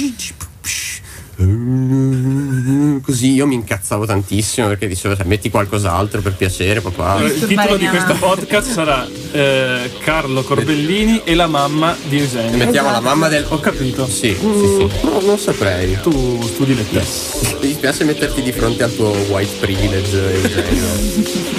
Così 3.02 3.32
io 3.32 3.46
mi 3.46 3.54
incazzavo 3.54 4.04
tantissimo 4.04 4.66
perché 4.68 4.86
dicevo 4.86 5.16
cioè, 5.16 5.24
metti 5.24 5.48
qualcos'altro 5.48 6.20
per 6.20 6.34
piacere 6.34 6.82
papà. 6.82 7.22
Il 7.22 7.46
titolo 7.46 7.78
di 7.78 7.86
questo 7.86 8.12
podcast 8.14 8.70
sarà 8.70 9.08
eh, 9.32 9.90
Carlo 10.00 10.42
Corbellini 10.42 11.22
e 11.24 11.34
la 11.34 11.46
mamma 11.46 11.96
di 12.04 12.18
Eugenio. 12.18 12.58
Mettiamo 12.58 12.88
Esatto. 12.88 12.92
la 12.92 13.00
mamma 13.00 13.28
del... 13.28 13.46
Ho 13.48 13.58
capito. 13.58 14.06
Sì, 14.06 14.36
sì, 14.38 14.38
sì. 14.38 14.90
No, 15.02 15.20
non 15.20 15.38
saprei. 15.38 15.98
Tu 16.02 16.42
studi 16.42 16.74
le 16.74 16.86
te. 16.88 17.02
Mi 17.60 17.68
dispiace 17.68 18.04
metterti 18.04 18.42
di 18.42 18.52
fronte 18.52 18.82
al 18.82 18.94
tuo 18.94 19.08
white 19.08 19.56
privilege, 19.60 20.42
Eugenio. 20.42 20.88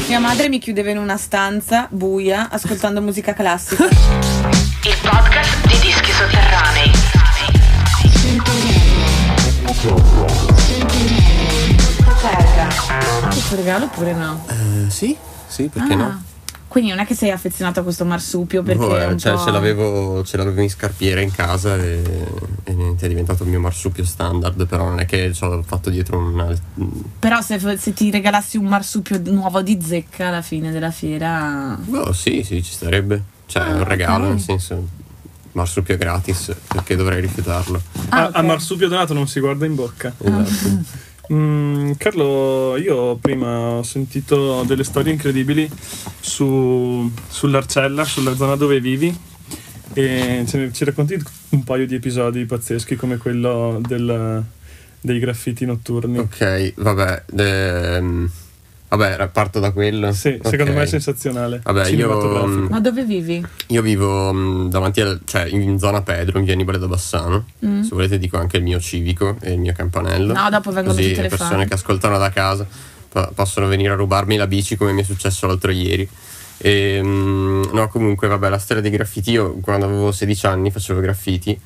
Mia 0.08 0.20
madre 0.20 0.48
mi 0.48 0.60
chiudeva 0.60 0.92
in 0.92 1.00
una 1.00 1.18
stanza 1.18 1.88
buia 1.90 2.50
ascoltando 2.52 3.02
musica 3.02 3.34
classica. 3.34 3.86
Il 3.86 4.96
podcast 5.02 5.66
di 5.68 5.80
Dischi 5.80 6.12
Sotterranei. 6.12 7.21
Questo 13.30 13.56
regalo 13.56 13.86
oppure 13.86 14.14
no? 14.14 14.46
Eh, 14.50 14.90
sì, 14.90 15.16
sì, 15.48 15.70
perché 15.72 15.94
Ah. 15.94 15.98
no? 15.98 16.24
Quindi 16.68 16.90
non 16.92 17.00
è 17.00 17.06
che 17.06 17.16
sei 17.16 17.32
affezionato 17.32 17.82
a 17.82 17.84
questo 17.84 18.06
marsupio 18.06 18.64
perché 18.64 18.86
Boh, 18.86 19.08
un 19.08 19.18
cioè, 19.18 19.38
ce, 19.38 19.52
l'avevo, 19.52 20.24
ce 20.24 20.38
l'avevo 20.38 20.62
in 20.62 20.70
scarpiere 20.70 21.22
in 21.22 21.32
casa 21.32 21.76
e, 21.76 22.02
e 22.64 22.74
niente, 22.74 23.06
è 23.06 23.10
diventato 23.10 23.44
il 23.44 23.50
mio 23.50 23.60
marsupio 23.60 24.06
standard, 24.06 24.66
però 24.68 24.86
non 24.86 25.00
è 25.00 25.06
che 25.06 25.34
ci 25.34 25.44
ho 25.44 25.62
fatto 25.64 25.90
dietro 25.90 26.18
una... 26.18 26.48
Però 27.20 27.42
se, 27.42 27.60
se 27.78 27.94
ti 27.94 28.10
regalassi 28.10 28.56
un 28.58 28.66
marsupio 28.66 29.22
nuovo 29.26 29.62
di 29.62 29.80
zecca 29.82 30.28
alla 30.30 30.42
fine 30.42 30.72
della 30.72 30.92
fiera... 30.92 31.78
Boh, 31.82 32.14
sì, 32.14 32.42
sì, 32.44 32.64
ci 32.64 32.72
starebbe. 32.72 33.22
Cioè, 33.48 33.64
è 33.64 33.70
Ah, 33.70 33.74
un 33.76 33.84
regalo, 33.84 34.24
ok. 34.26 34.30
nel 34.32 34.40
senso, 34.40 34.88
marsupio 35.54 35.98
gratis, 35.98 36.54
perché 36.68 36.96
dovrei 36.96 37.22
rifiutarlo. 37.22 37.82
Ah, 38.10 38.24
a, 38.24 38.28
ok. 38.28 38.36
a 38.36 38.42
marsupio 38.42 38.88
donato 38.88 39.14
non 39.14 39.28
si 39.28 39.40
guarda 39.40 39.66
in 39.66 39.76
bocca. 39.76 40.14
Esatto. 40.18 41.00
Mm, 41.32 41.92
Carlo, 41.98 42.76
io 42.76 43.16
prima 43.16 43.48
ho 43.78 43.84
sentito 43.84 44.64
delle 44.64 44.84
storie 44.84 45.14
incredibili 45.14 45.70
su, 46.20 47.10
sull'Arcella, 47.30 48.04
sulla 48.04 48.36
zona 48.36 48.56
dove 48.58 48.82
vivi. 48.82 49.18
E 49.94 50.46
ne- 50.52 50.74
ci 50.74 50.84
racconti 50.84 51.18
un 51.50 51.64
paio 51.64 51.88
di 51.88 51.96
episodi 51.96 52.44
pazzeschi 52.44 52.98
come 52.98 53.16
quello 53.16 53.80
del- 53.88 54.44
dei 55.00 55.20
graffiti 55.20 55.64
notturni. 55.66 56.18
Ok, 56.18 56.74
vabbè, 56.76 57.24
ehm, 57.38 58.30
vabbè, 58.96 59.28
parto 59.30 59.60
da 59.60 59.72
quello. 59.72 60.12
Sì, 60.12 60.38
secondo 60.44 60.72
Ok. 60.72 60.78
me 60.78 60.84
è 60.84 60.86
sensazionale. 60.86 61.62
Vabbè, 61.64 61.82
io, 61.82 61.86
cinematografico. 61.88 62.68
Ma 62.70 62.80
dove 62.80 63.04
vivi? 63.06 63.46
Io 63.68 63.82
vivo 63.82 64.34
mh, 64.34 64.70
davanti 64.70 65.02
al, 65.02 65.22
cioè 65.26 65.46
in 65.46 65.80
zona 65.80 66.02
Pedro, 66.02 66.40
in 66.40 66.46
via 66.46 66.56
Nibale 66.56 66.78
da 66.78 66.88
Bassano. 66.88 67.46
Mm. 67.66 67.82
Se 67.82 67.90
volete 67.92 68.18
dico 68.18 68.38
anche 68.38 68.58
il 68.58 68.64
mio 68.64 68.80
civico 68.80 69.38
e 69.42 69.54
il 69.54 69.60
mio 69.60 69.74
campanello. 69.74 70.34
No, 70.34 70.50
dopo 70.50 70.72
vengono 70.72 70.96
Così 70.96 71.10
tutte 71.10 71.22
le 71.22 71.30
le 71.30 71.36
persone 71.36 71.66
che 71.68 71.74
ascoltano 71.74 72.18
da 72.18 72.30
casa 72.30 72.68
po- 73.10 73.32
possono 73.34 73.68
venire 73.68 73.92
a 73.94 73.96
rubarmi 73.96 74.36
la 74.38 74.48
bici 74.48 74.76
come 74.76 74.92
mi 74.94 75.02
è 75.02 75.06
successo 75.06 75.48
l'altro 75.48 75.72
ieri. 75.72 76.08
E, 76.58 77.02
mh, 77.02 77.70
no, 77.74 77.88
comunque, 77.88 78.28
vabbè, 78.28 78.50
la 78.50 78.60
storia 78.60 78.82
dei 78.82 78.92
graffiti. 78.92 79.32
Io 79.32 79.54
quando 79.62 79.86
avevo 79.86 80.12
16 80.12 80.46
anni 80.46 80.72
facevo 80.72 81.00
graffiti. 81.00 81.60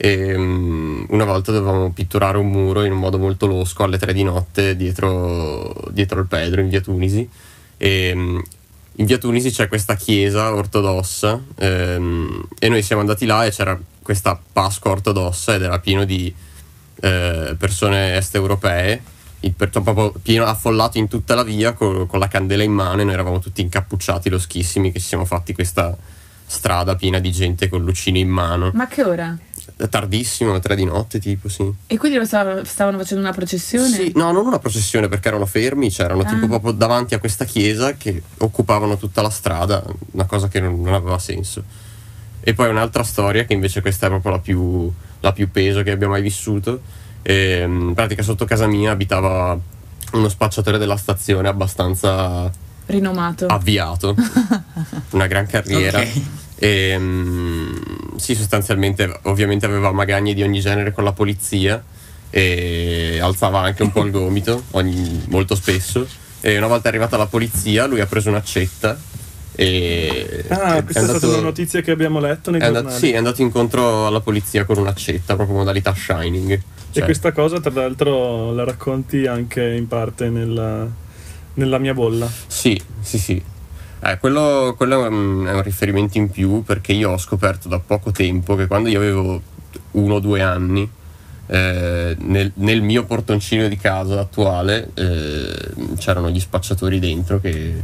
E 0.00 0.38
mh, 0.38 1.06
una 1.10 1.24
volta 1.24 1.50
dovevamo 1.50 1.90
pitturare 1.90 2.38
un 2.38 2.48
muro 2.48 2.84
in 2.84 2.92
un 2.92 2.98
modo 2.98 3.18
molto 3.18 3.46
losco 3.46 3.82
alle 3.82 3.98
3 3.98 4.12
di 4.12 4.22
notte 4.22 4.76
dietro, 4.76 5.74
dietro 5.90 6.20
il 6.20 6.26
Pedro 6.26 6.60
in 6.60 6.68
via 6.68 6.80
Tunisi. 6.80 7.28
E 7.76 8.14
mh, 8.14 8.42
in 8.98 9.06
via 9.06 9.18
Tunisi 9.18 9.50
c'è 9.50 9.68
questa 9.68 9.94
chiesa 9.94 10.54
ortodossa 10.54 11.40
ehm, 11.56 12.48
e 12.58 12.68
noi 12.68 12.82
siamo 12.82 13.00
andati 13.00 13.26
là 13.26 13.44
e 13.44 13.50
c'era 13.50 13.78
questa 14.02 14.40
Pasqua 14.52 14.90
ortodossa 14.90 15.54
ed 15.54 15.62
era 15.62 15.78
pieno 15.78 16.04
di 16.04 16.34
eh, 17.00 17.54
persone 17.56 18.16
est 18.16 18.34
europee, 18.34 19.00
per- 19.56 19.70
proprio 19.70 20.12
pieno 20.20 20.44
affollato 20.46 20.98
in 20.98 21.06
tutta 21.06 21.34
la 21.34 21.44
via 21.44 21.74
co- 21.74 22.06
con, 22.06 22.18
la 22.18 22.26
candela 22.26 22.64
in 22.64 22.72
mano 22.72 23.00
e 23.00 23.04
noi 23.04 23.12
eravamo 23.12 23.38
tutti 23.38 23.60
incappucciati, 23.60 24.28
loschissimi, 24.30 24.90
che 24.90 24.98
ci 24.98 25.06
siamo 25.06 25.24
fatti 25.24 25.54
questa 25.54 25.96
strada 26.44 26.96
piena 26.96 27.20
di 27.20 27.30
gente 27.30 27.68
con 27.68 27.84
lucine 27.84 28.18
in 28.18 28.28
mano. 28.28 28.70
Ma 28.74 28.88
che 28.88 29.04
ora? 29.04 29.36
Tardissimo, 29.88 30.58
tre 30.58 30.74
di 30.74 30.84
notte 30.84 31.20
tipo, 31.20 31.48
sì. 31.48 31.72
E 31.86 31.96
quindi 31.98 32.18
lo 32.18 32.24
stav- 32.24 32.62
stavano 32.64 32.98
facendo 32.98 33.22
una 33.22 33.32
processione? 33.32 33.88
Sì, 33.88 34.12
no, 34.16 34.32
non 34.32 34.44
una 34.46 34.58
processione 34.58 35.06
perché 35.08 35.28
erano 35.28 35.46
fermi, 35.46 35.88
c'erano 35.90 36.24
tipo 36.24 36.46
Ah. 36.46 36.48
proprio 36.48 36.72
davanti 36.72 37.14
a 37.14 37.20
questa 37.20 37.44
chiesa 37.44 37.92
che 37.94 38.20
occupavano 38.38 38.96
tutta 38.96 39.22
la 39.22 39.30
strada, 39.30 39.82
una 40.12 40.24
cosa 40.24 40.48
che 40.48 40.58
non, 40.58 40.80
non 40.82 40.94
aveva 40.94 41.18
senso. 41.20 41.62
E 42.40 42.54
poi 42.54 42.68
un'altra 42.70 43.04
storia, 43.04 43.44
che 43.44 43.52
invece 43.52 43.80
questa 43.80 44.06
è 44.06 44.08
proprio 44.08 44.32
la 44.32 44.38
più, 44.40 44.92
la 45.20 45.32
più 45.32 45.48
peso 45.50 45.82
che 45.84 45.92
abbia 45.92 46.08
mai 46.08 46.22
vissuto. 46.22 46.80
E, 47.22 47.62
in 47.64 47.92
pratica 47.94 48.22
sotto 48.22 48.44
casa 48.46 48.66
mia 48.66 48.90
abitava 48.90 49.56
uno 50.12 50.28
spacciatore 50.28 50.78
della 50.78 50.96
stazione 50.96 51.46
abbastanza 51.46 52.50
Rinomato. 52.86 53.46
avviato, 53.46 54.16
una 55.10 55.26
gran 55.28 55.46
carriera. 55.46 55.98
Ok. 56.00 56.20
E, 56.58 56.96
mm, 56.98 57.76
sì, 58.16 58.34
sostanzialmente, 58.34 59.18
ovviamente 59.22 59.66
aveva 59.66 59.92
magagne 59.92 60.34
di 60.34 60.42
ogni 60.42 60.60
genere 60.60 60.92
con 60.92 61.04
la 61.04 61.12
polizia 61.12 61.82
e 62.30 63.18
alzava 63.22 63.60
anche 63.60 63.82
un 63.82 63.92
po' 63.92 64.04
il 64.04 64.10
gomito 64.12 64.64
ogni- 64.72 65.24
molto 65.28 65.54
spesso. 65.54 66.06
E 66.40 66.56
una 66.56 66.66
volta 66.66 66.88
arrivata 66.88 67.16
la 67.16 67.26
polizia, 67.26 67.86
lui 67.86 68.00
ha 68.00 68.06
preso 68.06 68.28
un'accetta 68.28 68.98
e 69.60 70.44
Ah, 70.50 70.76
è 70.76 70.84
questa 70.84 71.00
è 71.02 71.06
stata 71.08 71.26
una 71.26 71.40
notizia 71.40 71.80
che 71.80 71.90
abbiamo 71.90 72.20
letto 72.20 72.52
nei 72.52 72.60
è 72.60 72.64
andato, 72.64 72.84
giornali. 72.84 73.04
sì, 73.06 73.12
è 73.12 73.16
andato 73.16 73.42
incontro 73.42 74.06
alla 74.06 74.20
polizia 74.20 74.64
con 74.64 74.78
un'accetta, 74.78 75.34
proprio 75.34 75.56
modalità 75.56 75.92
Shining. 75.94 76.50
E 76.52 76.62
Cioè, 76.92 77.04
questa 77.04 77.32
cosa, 77.32 77.58
tra 77.58 77.72
l'altro, 77.72 78.52
la 78.52 78.62
racconti 78.64 79.26
anche 79.26 79.64
in 79.64 79.88
parte 79.88 80.28
nella, 80.28 80.88
nella 81.54 81.78
mia 81.78 81.92
bolla. 81.92 82.30
Sì, 82.46 82.80
sì, 83.00 83.18
sì. 83.18 83.42
Eh, 84.00 84.18
quello, 84.18 84.74
quello 84.76 85.04
è, 85.04 85.08
un, 85.08 85.44
è 85.46 85.52
un 85.52 85.62
riferimento 85.62 86.18
in 86.18 86.30
più 86.30 86.62
perché 86.62 86.92
io 86.92 87.10
ho 87.10 87.18
scoperto 87.18 87.68
da 87.68 87.78
poco 87.80 88.10
tempo 88.12 88.54
che 88.54 88.66
quando 88.66 88.88
io 88.88 88.98
avevo 88.98 89.40
uno 89.92 90.14
o 90.14 90.20
due 90.20 90.40
anni, 90.42 90.88
eh, 91.46 92.16
nel, 92.18 92.52
nel 92.54 92.82
mio 92.82 93.04
portoncino 93.04 93.66
di 93.68 93.76
casa 93.76 94.20
attuale 94.20 94.90
eh, 94.94 95.70
c'erano 95.96 96.30
gli 96.30 96.38
spacciatori 96.38 96.98
dentro 97.00 97.40
che, 97.40 97.82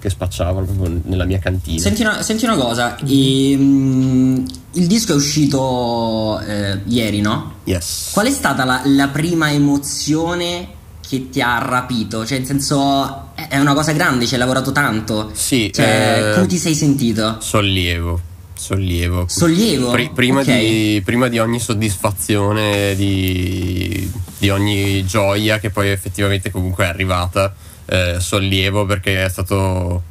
che 0.00 0.10
spacciavano 0.10 0.64
proprio 0.66 1.00
nella 1.04 1.24
mia 1.24 1.38
cantina. 1.38 1.78
Senti 1.80 2.00
una, 2.02 2.22
senti 2.22 2.44
una 2.44 2.56
cosa, 2.56 2.96
i- 3.04 3.54
mm, 3.56 4.44
il 4.72 4.86
disco 4.86 5.12
è 5.12 5.14
uscito 5.14 6.40
eh, 6.40 6.80
ieri, 6.86 7.20
no? 7.20 7.56
Yes. 7.64 8.10
Qual 8.12 8.26
è 8.26 8.30
stata 8.30 8.64
la, 8.64 8.80
la 8.86 9.08
prima 9.08 9.52
emozione 9.52 10.80
che 11.12 11.28
ti 11.28 11.42
ha 11.42 11.58
rapito? 11.58 12.24
Cioè, 12.24 12.38
nel 12.38 12.46
senso, 12.46 13.32
è 13.34 13.58
una 13.58 13.74
cosa 13.74 13.92
grande, 13.92 14.26
ci 14.26 14.32
hai 14.32 14.40
lavorato 14.40 14.72
tanto. 14.72 15.30
Sì, 15.34 15.70
Cioè, 15.70 16.30
eh, 16.30 16.34
come 16.34 16.46
ti 16.46 16.56
sei 16.56 16.74
sentito? 16.74 17.36
Sollievo, 17.38 18.18
sollievo. 18.54 19.26
Sollievo? 19.28 19.90
Pri- 19.90 20.10
prima, 20.14 20.40
Ok. 20.40 20.46
di, 20.46 21.02
prima 21.04 21.28
di 21.28 21.38
ogni 21.38 21.60
soddisfazione, 21.60 22.94
di, 22.96 24.10
di 24.38 24.48
ogni 24.48 25.04
gioia 25.04 25.58
che 25.58 25.68
poi 25.68 25.90
effettivamente 25.90 26.50
comunque 26.50 26.84
è 26.84 26.88
arrivata, 26.88 27.54
eh, 27.84 28.16
sollievo 28.18 28.86
perché 28.86 29.22
è 29.22 29.28
stato 29.28 30.04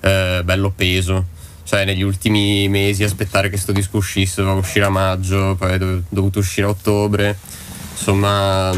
eh, 0.00 0.42
bello 0.44 0.70
peso. 0.76 1.24
Cioè 1.64 1.86
negli 1.86 2.02
ultimi 2.02 2.68
mesi 2.68 3.04
aspettare 3.04 3.48
che 3.48 3.56
sto 3.56 3.72
disco 3.72 3.96
uscisse, 3.96 4.42
doveva 4.42 4.58
uscire 4.58 4.84
a 4.84 4.90
maggio, 4.90 5.54
poi 5.58 5.72
è 5.72 5.78
dov- 5.78 6.02
dovuto 6.10 6.40
uscire 6.40 6.66
a 6.66 6.70
ottobre. 6.70 7.38
Insomma, 7.92 8.70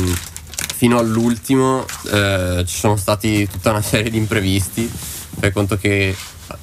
fino 0.85 0.99
all'ultimo 0.99 1.87
eh, 2.13 2.63
ci 2.67 2.77
sono 2.77 2.97
stati 2.97 3.49
tutta 3.49 3.71
una 3.71 3.81
serie 3.81 4.11
di 4.11 4.19
imprevisti. 4.19 4.87
Fai 4.87 5.51
conto 5.51 5.79
che 5.79 6.15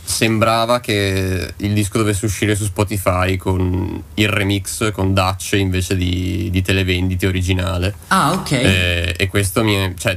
sembrava 0.03 0.79
che 0.79 1.55
il 1.57 1.73
disco 1.73 1.97
dovesse 1.97 2.25
uscire 2.25 2.53
su 2.53 2.65
Spotify 2.65 3.35
con 3.37 4.03
il 4.13 4.29
remix 4.29 4.91
con 4.91 5.15
Dutch 5.15 5.53
invece 5.53 5.95
di, 5.95 6.49
di 6.51 6.61
televendite 6.61 7.25
originale. 7.25 7.95
Ah, 8.09 8.33
ok. 8.33 8.51
Eh, 8.51 9.15
e 9.17 9.27
questo 9.27 9.63
mi 9.63 9.73
è. 9.73 9.93
Cioè, 9.97 10.15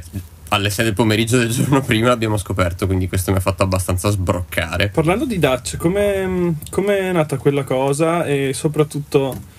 alle 0.48 0.68
6 0.68 0.84
del 0.84 0.94
pomeriggio 0.94 1.38
del 1.38 1.48
giorno 1.48 1.80
prima 1.82 2.08
l'abbiamo 2.08 2.36
scoperto, 2.36 2.84
quindi 2.84 3.08
questo 3.08 3.30
mi 3.30 3.38
ha 3.38 3.40
fatto 3.40 3.62
abbastanza 3.62 4.10
sbroccare. 4.10 4.88
Parlando 4.88 5.24
di 5.24 5.38
Dutch, 5.38 5.78
come 5.78 6.60
è 6.70 7.10
nata 7.10 7.38
quella 7.38 7.64
cosa 7.64 8.26
e 8.26 8.52
soprattutto 8.52 9.52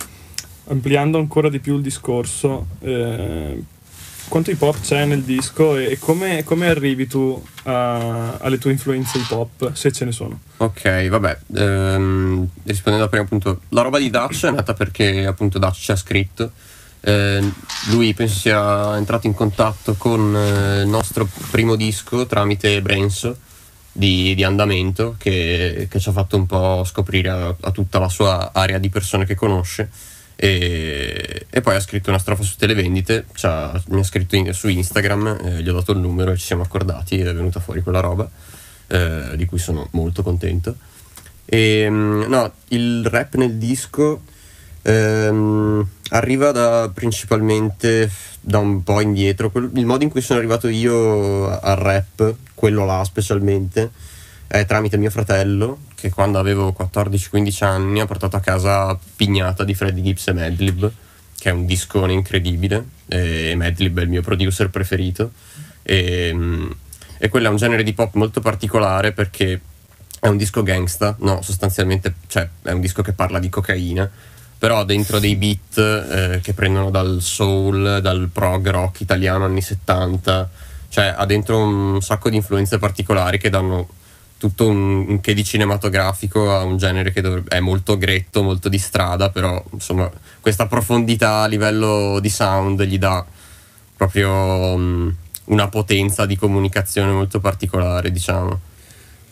ampliando 0.68 1.18
ancora 1.18 1.50
di 1.50 1.60
più 1.60 1.78
il 1.78 1.82
discorso, 1.82 2.68
eh, 2.82 3.74
quanto 4.28 4.52
hip 4.52 4.62
hop 4.62 4.80
c'è 4.82 5.06
nel 5.06 5.24
disco 5.24 5.78
e, 5.78 5.98
come, 6.00 6.44
come 6.44 6.68
arrivi 6.68 7.08
tu 7.08 7.42
a- 7.64 8.38
alle 8.38 8.58
tue 8.58 8.72
influenze 8.72 9.18
hip 9.18 9.32
hop, 9.32 9.74
se 9.74 9.92
ce 9.92 10.06
ne 10.06 10.12
sono? 10.12 10.40
Ok, 10.58 11.08
vabbè, 11.08 11.40
ehm, 11.56 12.48
rispondendo 12.64 13.04
al 13.04 13.10
primo 13.10 13.26
punto, 13.26 13.62
la 13.70 13.82
roba 13.82 14.00
di 14.00 14.10
Dutch 14.10 14.46
è 14.46 14.52
nata 14.52 14.74
perché 14.74 15.26
appunto 15.26 15.60
Dutch 15.60 15.80
ci 15.80 15.92
ha 15.92 15.96
scritto. 15.96 16.52
Eh, 17.02 17.52
lui 17.90 18.14
penso 18.16 18.40
sia 18.40 18.98
entrato 18.98 19.28
in 19.28 19.36
contatto 19.36 19.94
con 19.96 20.36
eh, 20.36 20.82
il 20.82 20.88
nostro 20.88 21.28
primo 21.52 21.76
disco 21.76 22.26
tramite 22.26 22.82
Brenso 22.82 23.38
di, 23.92 24.34
di 24.34 24.44
andamento 24.44 25.16
che, 25.18 25.88
che 25.90 26.00
ci 26.00 26.10
ha 26.10 26.12
fatto 26.12 26.36
un 26.36 26.48
po' 26.48 26.84
scoprire 26.84 27.30
a, 27.30 27.56
a 27.60 27.72
tutta 27.72 28.00
la 28.00 28.10
sua 28.10 28.50
area 28.52 28.80
di 28.80 28.90
persone 28.90 29.26
che 29.26 29.36
conosce 29.36 29.90
e, 30.36 31.46
e 31.50 31.62
poi 31.62 31.76
ha 31.76 31.80
scritto 31.80 32.10
una 32.10 32.20
strofa 32.20 32.44
su 32.44 32.56
televendite, 32.58 33.26
c'ha- 33.34 33.82
mi 33.90 34.00
ha 34.00 34.04
scritto 34.04 34.36
in- 34.36 34.54
su 34.54 34.68
Instagram, 34.68 35.40
eh, 35.44 35.62
gli 35.62 35.70
ho 35.70 35.74
dato 35.74 35.94
il 35.94 36.00
numero 36.00 36.32
e 36.32 36.38
ci 36.38 36.46
siamo 36.46 36.64
accordati 36.64 37.20
ed 37.20 37.28
è 37.28 37.34
venuta 37.34 37.60
fuori 37.60 37.82
quella 37.82 38.02
roba, 38.02 38.30
eh, 38.88 39.34
di 39.36 39.46
cui 39.46 39.60
sono 39.60 39.88
molto 39.92 40.24
contento. 40.24 40.76
E, 41.46 41.88
mm, 41.90 42.24
no, 42.24 42.52
il 42.70 43.06
rap 43.06 43.36
nel 43.36 43.56
disco 43.56 44.22
ehm, 44.82 45.88
arriva 46.10 46.52
da, 46.52 46.92
principalmente 46.94 48.10
da 48.42 48.60
un 48.60 48.84
po' 48.84 49.02
indietro. 49.02 49.52
Il 49.74 49.86
modo 49.86 50.04
in 50.04 50.10
cui 50.10 50.22
sono 50.22 50.38
arrivato 50.40 50.68
io 50.68 51.60
al 51.60 51.76
rap, 51.76 52.36
quello 52.54 52.86
là 52.86 53.04
specialmente, 53.04 53.90
è 54.48 54.66
tramite 54.66 54.98
mio 54.98 55.10
fratello, 55.10 55.80
che 56.06 56.12
quando 56.12 56.38
avevo 56.38 56.76
14-15 56.78 57.64
anni 57.64 58.00
ha 58.00 58.06
portato 58.06 58.36
a 58.36 58.40
casa 58.40 58.96
Pignata 59.16 59.64
di 59.64 59.74
Freddie 59.74 60.04
Gibbs 60.04 60.28
e 60.28 60.34
Madlib, 60.34 60.92
che 61.36 61.50
è 61.50 61.52
un 61.52 61.66
discone 61.66 62.14
incredibile, 62.14 62.86
e 63.08 63.56
Madlib 63.56 63.98
è 63.98 64.04
il 64.04 64.10
mio 64.10 64.22
producer 64.22 64.70
preferito. 64.70 65.32
E, 65.82 66.32
mm, 66.32 66.72
e 67.18 67.30
quello 67.30 67.48
è 67.48 67.50
un 67.50 67.56
genere 67.56 67.82
di 67.82 67.94
pop 67.94 68.14
molto 68.14 68.40
particolare 68.40 69.14
perché 69.14 69.60
è 70.20 70.28
un 70.28 70.38
disco 70.38 70.62
gangsta, 70.62 71.16
no, 71.22 71.42
sostanzialmente, 71.42 72.14
cioè 72.28 72.48
è 72.62 72.72
un 72.72 72.82
disco 72.82 73.02
che 73.02 73.14
parla 73.14 73.40
di 73.40 73.50
cocaina, 73.50 74.08
però 74.60 74.86
dentro 74.86 75.18
dei 75.18 75.36
beat 75.36 75.78
eh, 75.78 76.40
che 76.40 76.54
prendono 76.54 76.92
dal 76.92 77.18
soul, 77.20 78.00
dal 78.00 78.30
prog 78.32 78.70
rock 78.70 79.00
italiano 79.00 79.46
anni 79.46 79.62
70, 79.62 80.50
cioè 80.90 81.16
ha 81.18 81.26
dentro 81.26 81.58
un 81.58 82.00
sacco 82.02 82.30
di 82.30 82.36
influenze 82.36 82.78
particolari 82.78 83.40
che 83.40 83.50
danno 83.50 83.88
tutto 84.38 84.68
un, 84.68 85.06
un 85.08 85.22
che 85.22 85.34
di 85.34 85.44
cinematografico 85.44 86.52
a 86.52 86.64
un 86.64 86.78
genere 86.78 87.12
che 87.12 87.22
dovrebbe- 87.22 87.56
è 87.56 87.60
molto 87.60 87.98
gretto, 87.98 88.44
molto 88.44 88.70
di 88.70 88.78
strada, 88.78 89.30
però 89.30 89.64
insomma 89.72 90.10
questa 90.42 90.68
profondità 90.68 91.42
a 91.42 91.48
livello 91.48 92.20
di 92.20 92.30
sound 92.30 92.84
gli 92.84 92.98
dà 92.98 93.26
proprio 93.96 94.78
mm, 94.78 95.10
una 95.46 95.68
potenza 95.70 96.26
di 96.26 96.36
comunicazione 96.36 97.12
molto 97.12 97.40
particolare, 97.40 98.12
diciamo. 98.12 98.60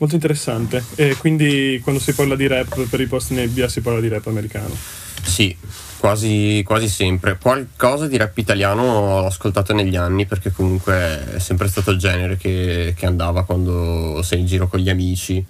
Molto 0.03 0.17
interessante. 0.17 0.83
E 0.95 1.15
quindi 1.15 1.79
quando 1.81 2.01
si 2.01 2.11
parla 2.13 2.35
di 2.35 2.45
rap 2.45 2.87
per 2.89 2.99
i 2.99 3.07
post 3.07 3.31
nebbia 3.31 3.69
si 3.69 3.79
parla 3.79 4.01
di 4.01 4.09
rap 4.09 4.27
americano. 4.27 4.75
Sì, 5.21 5.55
quasi, 5.97 6.61
quasi 6.65 6.89
sempre. 6.89 7.37
Qualcosa 7.41 8.07
di 8.07 8.17
rap 8.17 8.37
italiano 8.37 8.83
l'ho 9.21 9.25
ascoltato 9.25 9.73
negli 9.73 9.95
anni 9.95 10.25
perché 10.25 10.51
comunque 10.51 11.35
è 11.35 11.39
sempre 11.39 11.69
stato 11.69 11.91
il 11.91 11.99
genere 11.99 12.35
che, 12.35 12.93
che 12.97 13.05
andava 13.05 13.45
quando 13.45 14.21
sei 14.23 14.41
in 14.41 14.45
giro 14.45 14.67
con 14.67 14.81
gli 14.81 14.89
amici. 14.89 15.41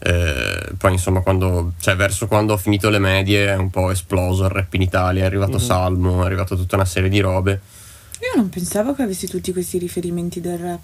Eh, 0.00 0.72
poi 0.76 0.92
insomma 0.92 1.20
quando, 1.20 1.72
cioè, 1.80 1.96
verso 1.96 2.26
quando 2.26 2.52
ho 2.52 2.58
finito 2.58 2.90
le 2.90 2.98
medie 2.98 3.46
è 3.46 3.56
un 3.56 3.70
po' 3.70 3.90
esploso 3.90 4.44
il 4.44 4.50
rap 4.50 4.74
in 4.74 4.82
Italia, 4.82 5.22
è 5.22 5.26
arrivato 5.26 5.56
Salmo, 5.58 6.24
è 6.24 6.26
arrivato 6.26 6.56
tutta 6.56 6.76
una 6.76 6.84
serie 6.84 7.08
di 7.08 7.20
robe. 7.20 7.58
Io 8.20 8.36
non 8.36 8.50
pensavo 8.50 8.94
che 8.94 9.00
avessi 9.00 9.26
tutti 9.26 9.50
questi 9.50 9.78
riferimenti 9.78 10.42
del 10.42 10.58
rap. 10.58 10.82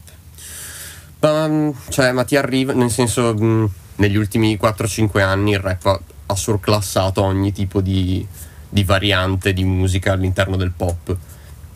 Mm, 1.27 1.71
cioè, 1.91 2.13
ma 2.13 2.25
ti 2.25 2.37
arriva, 2.37 2.73
nel 2.73 2.91
senso, 2.91 3.35
mh, 3.35 3.71
negli 3.97 4.17
ultimi 4.17 4.59
4-5 4.61 5.21
anni 5.21 5.53
il 5.53 5.59
rap 5.59 5.85
ha, 5.87 6.01
ha 6.27 6.35
surclassato 6.35 7.23
ogni 7.23 7.53
tipo 7.53 7.81
di, 7.81 8.27
di 8.69 8.85
variante 8.85 9.53
di 9.53 9.65
musica 9.65 10.13
all'interno 10.13 10.57
del 10.57 10.73
pop. 10.75 11.15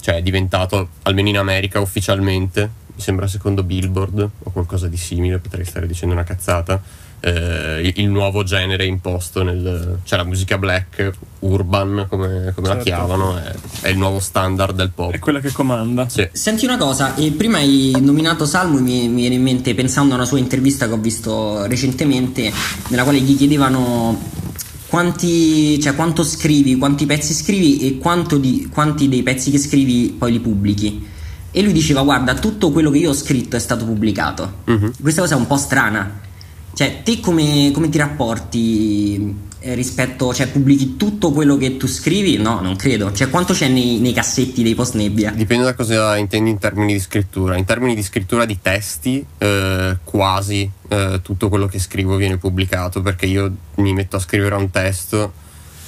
Cioè, 0.00 0.16
è 0.16 0.22
diventato, 0.22 0.88
almeno 1.02 1.28
in 1.28 1.38
America 1.38 1.80
ufficialmente, 1.80 2.70
mi 2.94 3.00
sembra 3.00 3.26
secondo 3.26 3.62
Billboard 3.62 4.30
o 4.42 4.50
qualcosa 4.50 4.88
di 4.88 4.96
simile, 4.96 5.38
potrei 5.38 5.64
stare 5.64 5.86
dicendo 5.86 6.14
una 6.14 6.24
cazzata. 6.24 6.80
Eh, 7.24 7.92
il, 7.96 8.08
nuovo 8.10 8.42
genere 8.42 8.84
imposto 8.84 9.42
nel. 9.42 9.98
cioè 10.04 10.18
la 10.18 10.24
musica 10.24 10.58
black, 10.58 11.10
urban, 11.38 12.06
come, 12.10 12.52
come 12.54 12.68
la 12.68 12.74
Certo. 12.74 12.82
chiamano, 12.82 13.38
è, 13.38 13.54
è 13.80 13.88
il 13.88 13.96
nuovo 13.96 14.20
standard 14.20 14.76
del 14.76 14.90
pop. 14.94 15.12
È 15.12 15.18
quella 15.18 15.40
che 15.40 15.50
comanda. 15.50 16.06
Sì. 16.06 16.28
Senti 16.32 16.66
una 16.66 16.76
cosa, 16.76 17.14
eh, 17.14 17.30
prima 17.30 17.58
hai 17.58 17.96
nominato 17.98 18.44
Salmo 18.44 18.78
mi, 18.78 19.08
mi 19.08 19.22
viene 19.22 19.36
in 19.36 19.42
mente, 19.42 19.74
pensando 19.74 20.12
a 20.12 20.16
una 20.16 20.26
sua 20.26 20.38
intervista 20.38 20.86
che 20.86 20.92
ho 20.92 20.98
visto 20.98 21.64
recentemente, 21.64 22.52
nella 22.88 23.04
quale 23.04 23.20
gli 23.20 23.36
chiedevano 23.36 24.20
quanti, 24.86 25.80
cioè, 25.80 25.94
quanto 25.94 26.24
scrivi, 26.24 26.76
quanti 26.76 27.06
pezzi 27.06 27.32
scrivi 27.32 27.86
e 27.86 27.98
quanto 27.98 28.36
di- 28.36 28.68
quanti 28.70 29.08
dei 29.08 29.22
pezzi 29.22 29.50
che 29.50 29.58
scrivi 29.58 30.14
poi 30.18 30.32
li 30.32 30.40
pubblichi. 30.40 31.08
E 31.50 31.62
lui 31.62 31.72
diceva, 31.72 32.02
guarda, 32.02 32.34
tutto 32.34 32.70
quello 32.70 32.90
che 32.90 32.98
io 32.98 33.10
ho 33.10 33.14
scritto 33.14 33.56
è 33.56 33.60
stato 33.60 33.86
pubblicato. 33.86 34.56
Mhm. 34.64 34.92
Questa 35.00 35.22
cosa 35.22 35.36
è 35.36 35.38
un 35.38 35.46
po' 35.46 35.56
strana. 35.56 36.20
Cioè, 36.74 37.02
te 37.02 37.20
come, 37.20 37.70
come 37.72 37.88
ti 37.88 37.98
rapporti 37.98 39.52
eh, 39.60 39.74
rispetto, 39.74 40.34
cioè, 40.34 40.48
pubblichi 40.48 40.96
tutto 40.96 41.30
quello 41.30 41.56
che 41.56 41.76
tu 41.76 41.86
scrivi? 41.86 42.36
No, 42.36 42.60
non 42.60 42.76
credo. 42.76 43.12
Cioè, 43.12 43.30
quanto 43.30 43.52
c'è 43.52 43.68
nei, 43.68 43.98
nei 44.00 44.12
cassetti 44.12 44.62
dei 44.62 44.74
post 44.74 44.94
nebbia? 44.94 45.30
Dipende 45.30 45.64
da 45.64 45.74
cosa 45.74 46.16
intendi 46.16 46.50
in 46.50 46.58
termini 46.58 46.92
di 46.92 47.00
scrittura. 47.00 47.56
In 47.56 47.64
termini 47.64 47.94
di 47.94 48.02
scrittura 48.02 48.44
di 48.44 48.58
testi, 48.60 49.24
eh, 49.38 49.98
quasi 50.02 50.70
eh, 50.88 51.20
tutto 51.22 51.48
quello 51.48 51.66
che 51.66 51.78
scrivo 51.78 52.16
viene 52.16 52.36
pubblicato 52.36 53.00
perché 53.00 53.26
io 53.26 53.50
mi 53.76 53.92
metto 53.92 54.16
a 54.16 54.20
scrivere 54.20 54.56
un 54.56 54.70
testo, 54.70 55.32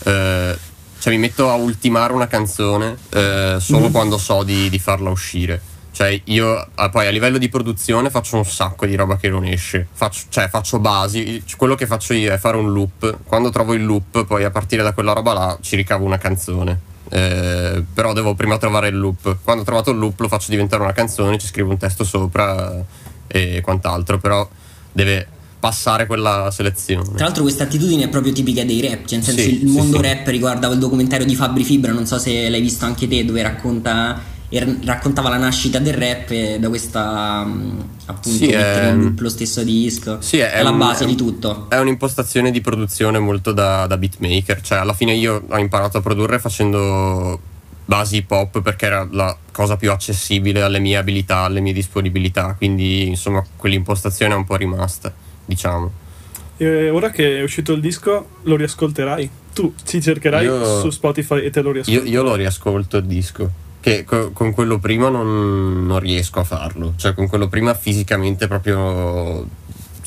eh, 0.04 0.56
cioè 0.98 1.12
mi 1.12 1.18
metto 1.18 1.50
a 1.50 1.54
ultimare 1.54 2.12
una 2.12 2.28
canzone 2.28 2.96
eh, 3.10 3.56
solo 3.58 3.90
quando 3.90 4.18
so 4.18 4.42
di, 4.42 4.70
di 4.70 4.78
farla 4.78 5.10
uscire. 5.10 5.60
Cioè 5.96 6.20
io 6.24 6.68
ah, 6.74 6.90
poi 6.90 7.06
a 7.06 7.10
livello 7.10 7.38
di 7.38 7.48
produzione 7.48 8.10
faccio 8.10 8.36
un 8.36 8.44
sacco 8.44 8.84
di 8.84 8.94
roba 8.96 9.16
che 9.16 9.30
non 9.30 9.46
esce, 9.46 9.88
faccio, 9.90 10.26
cioè 10.28 10.46
faccio 10.50 10.78
basi, 10.78 11.42
quello 11.56 11.74
che 11.74 11.86
faccio 11.86 12.12
io 12.12 12.30
è 12.34 12.36
fare 12.36 12.58
un 12.58 12.70
loop, 12.70 13.20
quando 13.24 13.48
trovo 13.48 13.72
il 13.72 13.82
loop 13.82 14.26
poi 14.26 14.44
a 14.44 14.50
partire 14.50 14.82
da 14.82 14.92
quella 14.92 15.14
roba 15.14 15.32
là 15.32 15.58
ci 15.62 15.74
ricavo 15.74 16.04
una 16.04 16.18
canzone. 16.18 16.78
Eh, 17.08 17.82
però 17.94 18.12
devo 18.12 18.34
prima 18.34 18.58
trovare 18.58 18.88
il 18.88 18.98
loop. 18.98 19.38
Quando 19.42 19.62
ho 19.62 19.64
trovato 19.64 19.90
il 19.90 19.96
loop 19.96 20.20
lo 20.20 20.28
faccio 20.28 20.50
diventare 20.50 20.82
una 20.82 20.92
canzone, 20.92 21.38
ci 21.38 21.46
scrivo 21.46 21.70
un 21.70 21.78
testo 21.78 22.04
sopra 22.04 22.74
e 23.26 23.62
quant'altro, 23.62 24.18
però 24.18 24.46
deve 24.92 25.26
passare 25.58 26.04
quella 26.04 26.50
selezione. 26.52 27.14
Tra 27.14 27.24
l'altro 27.24 27.42
questa 27.42 27.64
attitudine 27.64 28.04
è 28.04 28.08
proprio 28.10 28.34
tipica 28.34 28.66
dei 28.66 28.82
rap, 28.82 29.06
cioè 29.06 29.16
nel 29.16 29.24
senso 29.24 29.40
Sì, 29.40 29.62
il 29.62 29.68
sì, 29.70 29.74
mondo 29.74 29.96
sì. 29.96 30.02
rap 30.02 30.26
riguardava 30.26 30.74
il 30.74 30.78
documentario 30.78 31.24
di 31.24 31.34
Fabri 31.34 31.64
Fibra, 31.64 31.92
non 31.92 32.04
so 32.04 32.18
se 32.18 32.50
l'hai 32.50 32.60
visto 32.60 32.84
anche 32.84 33.08
te, 33.08 33.24
dove 33.24 33.40
racconta, 33.40 34.34
er- 34.48 34.78
raccontava 34.84 35.28
la 35.28 35.36
nascita 35.38 35.78
del 35.78 35.94
rap 35.94 36.30
e 36.30 36.58
da 36.60 36.68
questa 36.68 37.44
mm, 37.44 37.80
appunto 38.06 38.38
Sì, 38.38 38.46
mettere 38.46 38.88
è- 38.88 38.92
in 38.92 39.00
loop 39.02 39.18
lo 39.20 39.28
stesso 39.28 39.62
disco. 39.62 40.20
Sì, 40.20 40.38
è, 40.38 40.50
è 40.52 40.62
la 40.62 40.70
un- 40.70 40.78
base 40.78 41.04
è 41.04 41.06
di 41.06 41.14
tutto. 41.14 41.66
È 41.68 41.78
un'impostazione 41.78 42.50
di 42.50 42.60
produzione 42.60 43.18
molto 43.18 43.52
da, 43.52 43.86
da 43.86 43.96
beatmaker. 43.96 44.60
Cioè, 44.60 44.78
alla 44.78 44.92
fine 44.94 45.14
io 45.14 45.44
ho 45.48 45.58
imparato 45.58 45.98
a 45.98 46.00
produrre 46.00 46.38
facendo 46.38 47.40
basi 47.84 48.16
hip 48.16 48.30
hop 48.32 48.62
perché 48.62 48.86
era 48.86 49.06
la 49.10 49.36
cosa 49.52 49.76
più 49.76 49.90
accessibile 49.92 50.62
alle 50.62 50.80
mie 50.80 50.96
abilità, 50.96 51.38
alle 51.38 51.60
mie 51.60 51.72
disponibilità. 51.72 52.54
Quindi, 52.56 53.06
insomma, 53.06 53.44
quell'impostazione 53.56 54.34
è 54.34 54.36
un 54.36 54.44
po' 54.44 54.56
rimasta, 54.56 55.12
diciamo. 55.44 55.92
E 56.58 56.88
ora 56.90 57.10
che 57.10 57.38
è 57.38 57.42
uscito 57.42 57.72
il 57.74 57.80
disco, 57.80 58.28
lo 58.42 58.56
riascolterai? 58.56 59.30
Tu 59.52 59.74
ci 59.84 60.00
cercherai 60.00 60.44
Io- 60.44 60.80
su 60.80 60.90
Spotify 60.90 61.42
e 61.44 61.50
te 61.50 61.60
lo 61.60 61.68
Io, 61.68 61.74
riascolterai? 61.74 62.10
io 62.10 62.22
lo 62.22 62.34
riascolto 62.34 62.96
il 62.98 63.04
disco. 63.04 63.50
Che 63.86 64.02
co- 64.02 64.32
con 64.32 64.50
quello 64.52 64.80
prima 64.80 65.10
non, 65.10 65.86
non 65.86 66.00
riesco 66.00 66.40
a 66.40 66.44
farlo. 66.44 66.94
Cioè, 66.96 67.14
con 67.14 67.28
quello 67.28 67.46
prima 67.46 67.72
fisicamente 67.72 68.48
proprio. 68.48 69.46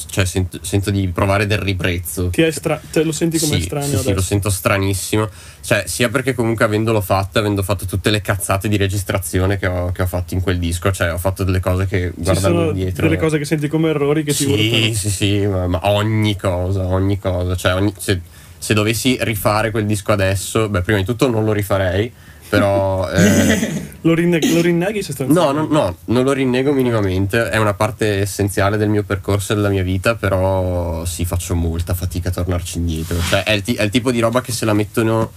Cioè, 0.06 0.26
sento, 0.26 0.60
sento 0.62 0.92
di 0.92 1.08
provare 1.08 1.46
del 1.48 1.60
ribrezzo. 1.60 2.28
Ti 2.28 2.42
è 2.42 2.52
stra- 2.52 2.82
te 2.92 3.04
lo 3.04 3.14
senti 3.14 3.40
come 3.40 3.54
Sì, 3.56 3.60
estraneo 3.62 3.98
sì, 4.00 4.04
sì, 4.08 4.14
lo 4.14 4.22
sento 4.22 4.50
stranissimo. 4.50 5.30
Cioè, 5.62 5.86
sia 5.88 6.10
perché 6.10 6.34
comunque 6.34 6.66
avendolo 6.66 7.00
fatto, 7.00 7.40
avendo 7.40 7.64
fatto 7.64 7.86
tutte 7.86 8.10
le 8.10 8.20
cazzate 8.20 8.68
di 8.68 8.76
registrazione 8.76 9.58
che 9.58 9.68
ho, 9.68 9.94
che 9.94 10.02
ho 10.02 10.08
fatto 10.08 10.34
in 10.34 10.42
quel 10.42 10.60
disco, 10.60 10.92
cioè 10.92 11.14
ho 11.14 11.18
fatto 11.18 11.46
delle 11.46 11.62
cose 11.62 11.86
che 11.86 12.12
guardando 12.18 12.66
indietro. 12.72 13.04
delle 13.08 13.18
cose 13.18 13.38
che 13.38 13.46
senti 13.46 13.70
come 13.70 13.92
errori 13.92 14.24
che 14.26 14.34
ti 14.34 14.44
Sì, 14.44 14.52
urtano. 14.52 14.94
sì, 14.94 15.10
sì, 15.10 15.46
ma, 15.48 15.68
ma 15.68 15.80
ogni 15.84 16.36
cosa, 16.36 16.86
ogni 16.86 17.18
cosa. 17.18 17.56
Cioè, 17.56 17.76
ogni- 17.76 17.94
se, 17.98 18.20
se 18.58 18.74
dovessi 18.74 19.18
rifare 19.22 19.72
quel 19.72 19.86
disco 19.86 20.12
adesso, 20.12 20.68
beh, 20.68 20.82
prima 20.82 21.00
di 21.00 21.06
tutto 21.06 21.30
non 21.30 21.46
lo 21.46 21.54
rifarei, 21.54 22.12
però... 22.50 23.08
eh, 23.12 23.88
Lo, 24.01 24.13
rinne- 24.13 24.39
lo 24.53 24.62
rinneghi 24.62 25.03
se 25.03 25.13
No, 25.25 25.51
no, 25.51 25.68
no, 25.70 25.98
non 26.06 26.24
lo 26.24 26.32
rinnego 26.32 26.72
minimamente, 26.72 27.50
è 27.50 27.58
una 27.58 27.74
parte 27.74 28.22
essenziale 28.22 28.77
del 28.77 28.89
mio 28.89 29.03
percorso 29.03 29.53
e 29.53 29.56
della 29.56 29.70
mia 29.70 29.84
vita, 29.84 30.15
però 30.15 31.03
sì, 31.06 31.25
faccio 31.25 31.53
molta 31.56 31.94
fatica 31.94 32.29
a 32.29 32.32
tornarci 32.32 32.77
indietro. 32.77 33.18
Cioè, 33.20 33.44
è 33.44 33.51
il, 33.51 33.62
ti- 33.62 33.75
è 33.75 33.84
il 33.84 33.89
tipo 33.89 34.12
di 34.12 34.20
roba 34.20 34.41
che 34.41 34.51
se 34.51 34.65
la 34.65 34.74
mettono 34.74 35.32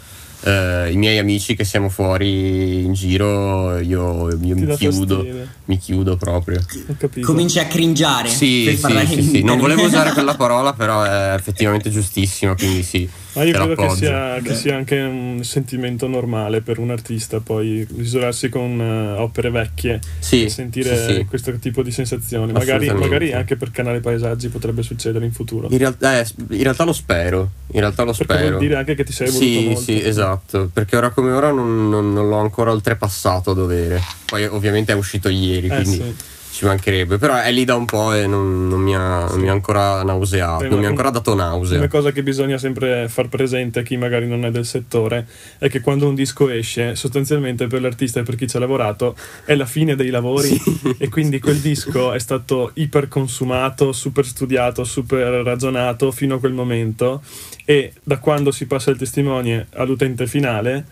eh, 0.45 0.90
i 0.90 0.97
miei 0.97 1.19
amici 1.19 1.54
che 1.54 1.64
siamo 1.64 1.88
fuori 1.88 2.85
in 2.85 2.92
giro, 2.92 3.78
io, 3.78 4.31
io 4.31 4.57
mi 4.57 4.76
chiudo, 4.76 5.16
fastidio. 5.16 5.47
mi 5.66 5.78
chiudo 5.78 6.16
proprio. 6.16 6.61
Cominci 7.21 7.59
a 7.59 7.66
cringiare. 7.66 8.28
Sì, 8.28 8.76
per 8.81 9.07
sì, 9.07 9.14
sì, 9.14 9.23
sì, 9.23 9.42
non 9.42 9.59
volevo 9.59 9.85
usare 9.85 10.11
quella 10.14 10.35
parola, 10.35 10.73
però 10.73 11.02
è 11.02 11.35
effettivamente 11.35 11.90
giustissima, 11.90 12.54
quindi 12.54 12.83
sì. 12.83 13.09
Ma 13.35 13.45
io 13.45 13.53
credo 13.55 13.75
che 13.75 13.89
sia, 13.97 14.41
che 14.43 14.55
sia 14.55 14.77
anche 14.77 15.01
un 15.01 15.43
sentimento 15.43 16.07
normale 16.07 16.61
per 16.61 16.79
un 16.79 16.91
artista 16.91 17.41
poi 17.41 17.87
isolarsi 17.97 18.49
con 18.51 18.79
eh, 18.81 19.19
opere 19.21 19.51
vecchie 19.51 20.01
Sì, 20.19 20.45
e 20.45 20.49
sentire 20.51 20.95
sì, 20.97 21.15
sì. 21.15 21.25
questo 21.25 21.53
tipo 21.59 21.83
di 21.83 21.91
sensazioni. 21.91 22.53
Magari, 22.53 22.91
magari 22.93 23.33
anche 23.33 23.57
per 23.57 23.71
Canale 23.71 24.01
Paesaggi 24.01 24.49
potrebbe 24.49 24.83
succedere 24.83 25.25
in 25.25 25.33
futuro. 25.33 25.69
In 25.71 25.79
realtà, 25.79 26.19
eh, 26.21 26.27
in 26.51 26.62
realtà 26.62 26.85
lo 26.85 26.93
spero. 26.93 27.51
In 27.73 27.81
realtà 27.81 28.03
lo 28.03 28.12
Perché 28.12 28.35
spero. 28.35 28.49
vuol 28.49 28.61
dire 28.61 28.77
anche 28.77 28.95
che 28.95 29.05
ti 29.05 29.12
sei 29.12 29.29
evoluto 29.29 29.47
Sì, 29.51 29.65
molto. 29.65 29.81
sì, 29.81 30.03
esatto. 30.05 30.71
Perché 30.73 30.97
ora 30.97 31.09
come 31.11 31.33
ora 31.33 31.51
non, 31.53 31.89
non- 31.89 32.12
non 32.12 32.29
l'ho 32.29 32.37
ancora 32.39 32.71
oltrepassato 32.71 33.53
a 33.53 33.55
dovere. 33.55 34.01
Poi 34.27 34.45
ovviamente 34.45 34.93
è 34.93 34.95
uscito 34.95 35.29
ieri, 35.31 35.69
Eh, 35.69 35.75
quindi. 35.83 36.15
Ci 36.52 36.66
mancherebbe. 36.66 37.16
Però 37.16 37.35
è 37.35 37.50
lì 37.50 37.64
da 37.64 37.75
un 37.75 37.87
po' 37.87 38.12
e 38.12 38.26
non, 38.26 38.68
non 38.68 38.80
mi, 38.80 38.94
ha, 38.94 39.25
non 39.25 39.40
mi 39.40 39.49
ha 39.49 39.52
ancora 39.52 40.02
nauseato. 40.02 40.68
Non 40.68 40.78
mi 40.78 40.85
ha 40.85 40.88
ancora 40.88 41.09
dato 41.09 41.35
nausea. 41.35 41.78
Una 41.78 41.88
cosa 41.88 42.12
che 42.12 42.23
bisogna 42.23 42.59
sempre 42.59 43.09
far 43.09 43.28
presente 43.28 43.80
a 43.80 43.82
chi 43.82 43.97
magari 43.97 44.28
non 44.28 44.44
è 44.44 44.50
del 44.50 44.66
settore 44.66 45.26
è 45.59 45.68
che 45.71 45.80
quando 45.80 46.06
un 46.06 46.14
disco 46.14 46.50
esce, 46.50 46.94
sostanzialmente 46.94 47.66
per 47.66 47.80
l'artista 47.80 48.21
e 48.21 48.23
per 48.23 48.37
chi 48.37 48.47
ci 48.47 48.56
ha 48.56 48.61
lavorato, 48.61 49.16
è 49.47 49.54
la 49.54 49.64
fine 49.64 49.97
dei 49.97 50.11
lavori 50.11 50.61
e 50.99 51.09
quindi 51.09 51.40
quel 51.40 51.59
disco 51.59 52.12
è 52.12 52.18
stato 52.18 52.73
iper 52.75 53.09
consumato, 53.09 53.92
super 53.92 54.26
studiato, 54.26 54.85
super 54.85 55.42
ragionato 55.42 56.12
fino 56.12 56.35
a 56.35 56.38
quel 56.38 56.52
momento 56.52 57.23
e 57.64 57.92
da 58.02 58.18
quando 58.18 58.50
si 58.50 58.66
passa 58.66 58.90
il 58.90 58.99
testimone 58.99 59.68
all'utente 59.75 60.26
finale 60.26 60.85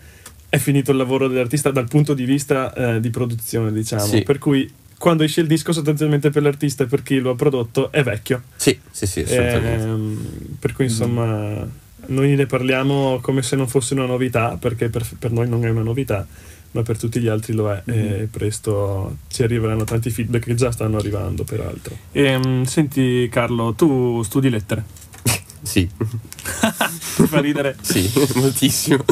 è 0.49 0.57
finito 0.57 0.91
il 0.91 0.97
lavoro 0.97 1.29
dell'artista 1.29 1.71
dal 1.71 1.87
punto 1.87 2.13
di 2.13 2.25
vista 2.25 2.73
eh, 2.73 2.99
di 2.99 3.09
produzione, 3.09 3.71
diciamo. 3.71 4.03
Sì. 4.03 4.23
Per 4.23 4.37
cui 4.37 4.69
quando 5.01 5.23
esce 5.23 5.41
il 5.41 5.47
disco 5.47 5.73
sostanzialmente 5.73 6.29
per 6.29 6.43
l'artista 6.43 6.83
e 6.83 6.85
per 6.85 7.01
chi 7.01 7.17
lo 7.17 7.31
ha 7.31 7.35
prodotto 7.35 7.91
è 7.91 8.03
vecchio. 8.03 8.43
Sì, 8.55 8.79
sì, 8.91 9.07
sì, 9.07 9.21
assolutamente. 9.21 9.83
Ehm, 9.83 10.27
per 10.59 10.73
cui 10.73 10.85
insomma 10.85 11.67
noi 12.05 12.35
ne 12.35 12.45
parliamo 12.45 13.19
come 13.19 13.41
se 13.41 13.55
non 13.55 13.67
fosse 13.67 13.95
una 13.95 14.05
novità, 14.05 14.57
perché 14.57 14.89
per, 14.89 15.03
per 15.17 15.31
noi 15.31 15.49
non 15.49 15.65
è 15.65 15.69
una 15.69 15.81
novità, 15.81 16.25
ma 16.73 16.83
per 16.83 16.99
tutti 16.99 17.19
gli 17.19 17.27
altri 17.27 17.53
lo 17.53 17.71
è 17.71 17.81
e 17.85 18.27
presto 18.29 19.17
ci 19.27 19.41
arriveranno 19.41 19.85
tanti 19.85 20.11
feedback 20.11 20.45
che 20.45 20.53
già 20.53 20.71
stanno 20.71 20.97
arrivando 20.97 21.43
peraltro. 21.45 21.97
Ehm, 22.11 22.65
senti 22.65 23.27
Carlo, 23.31 23.73
tu 23.73 24.21
studi 24.21 24.51
lettere, 24.51 24.83
Sì, 25.63 25.89
ti 25.97 27.25
fa 27.25 27.39
ridere 27.41 27.75
sì, 27.81 28.07
moltissimo. 28.35 29.03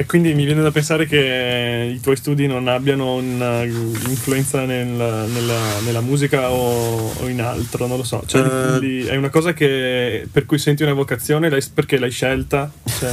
E 0.00 0.06
quindi 0.06 0.32
mi 0.32 0.44
viene 0.44 0.62
da 0.62 0.70
pensare 0.70 1.06
che 1.06 1.90
i 1.92 2.00
tuoi 2.00 2.14
studi 2.14 2.46
non 2.46 2.68
abbiano 2.68 3.14
un'influenza 3.16 4.64
nella, 4.64 5.24
nella- 5.26 5.80
nella 5.84 6.00
musica 6.00 6.52
o, 6.52 7.12
o 7.18 7.26
in 7.28 7.40
altro, 7.42 7.88
non 7.88 7.96
lo 7.96 8.04
so. 8.04 8.22
Cioè, 8.24 8.78
li- 8.78 9.06
è 9.06 9.16
una 9.16 9.28
cosa 9.28 9.52
che, 9.52 10.24
per 10.30 10.46
cui 10.46 10.58
senti 10.58 10.84
una 10.84 10.92
vocazione, 10.92 11.50
l'hai- 11.50 11.64
perché 11.74 11.98
l'hai 11.98 12.12
scelta? 12.12 12.70
Cioè. 12.84 13.10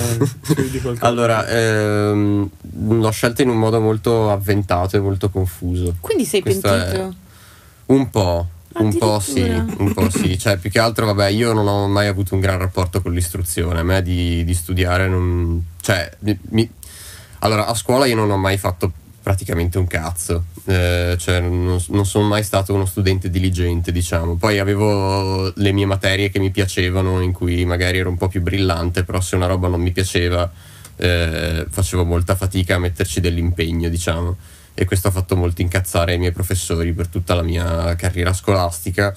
Allora, 1.00 1.48
ehm, 1.48 2.48
l'ho 2.88 3.12
scelta 3.12 3.42
in 3.42 3.50
un 3.50 3.58
modo 3.58 3.80
molto 3.82 4.30
avventato 4.30 4.96
e 4.96 5.00
molto 5.00 5.30
confuso. 5.32 5.96
Quindi 6.01 6.24
sei 6.25 6.42
Questo 6.42 6.70
pentito? 6.70 7.15
Un 7.88 8.10
po', 8.12 8.48
un 8.77 8.98
po' 8.98 9.20
sì, 9.20 9.41
un 9.41 9.94
po' 9.94 10.10
sì. 10.10 10.38
Cioè, 10.38 10.58
più 10.58 10.70
che 10.70 10.79
altro, 10.79 11.05
vabbè, 11.05 11.27
io 11.29 11.53
non 11.53 11.67
ho 11.67 11.88
mai 11.88 12.08
avuto 12.08 12.34
un 12.34 12.41
gran 12.41 12.58
rapporto 12.58 13.01
con 13.01 13.13
l'istruzione. 13.13 13.79
A 13.79 13.84
me 13.84 14.01
di, 14.01 14.44
di 14.44 14.53
studiare 14.53 15.08
non... 15.08 15.63
Cioè, 15.82 16.12
mi- 16.20 16.38
mi- 16.50 16.70
allora, 17.39 17.67
a 17.67 17.74
scuola 17.74 18.05
io 18.05 18.15
non 18.15 18.32
ho 18.32 18.38
mai 18.38 18.58
fatto 18.58 18.91
praticamente 19.22 19.77
un 19.77 19.88
cazzo. 19.88 20.46
Eh, 20.65 21.15
cioè, 21.17 21.39
non, 21.39 21.79
non 21.89 22.05
sono 22.05 22.27
mai 22.27 22.44
stato 22.44 22.74
uno 22.74 22.86
studente 22.86 23.29
diligente, 23.29 23.91
diciamo. 23.91 24.36
Poi 24.36 24.60
avevo 24.60 25.51
le 25.55 25.72
mie 25.72 25.86
materie 25.86 26.29
che 26.29 26.39
mi 26.39 26.51
piacevano, 26.51 27.22
in 27.22 27.32
cui 27.32 27.65
magari 27.65 28.00
ero 28.00 28.10
un 28.10 28.17
po' 28.17 28.27
più 28.27 28.41
brillante, 28.41 29.03
però 29.03 29.22
se 29.22 29.36
una 29.36 29.48
roba 29.48 29.67
non 29.67 29.82
mi 29.82 29.91
piaceva, 29.91 30.51
eh, 30.98 31.65
facevo 31.70 32.03
molta 32.03 32.36
fatica 32.36 32.75
a 32.75 32.79
metterci 32.79 33.20
dell'impegno, 33.22 33.89
diciamo 33.89 34.36
e 34.75 34.86
questo 34.86 35.08
ha 35.08 35.12
fatto 35.12 35.36
molto 35.36 35.62
incazzare 35.62 36.13
i 36.13 36.17
miei 36.20 36.34
professori 36.34 36.91
per 36.94 37.08
tutta 37.08 37.34
la 37.34 37.41
mia 37.41 37.96
carriera 37.96 38.34
scolastica. 38.34 39.15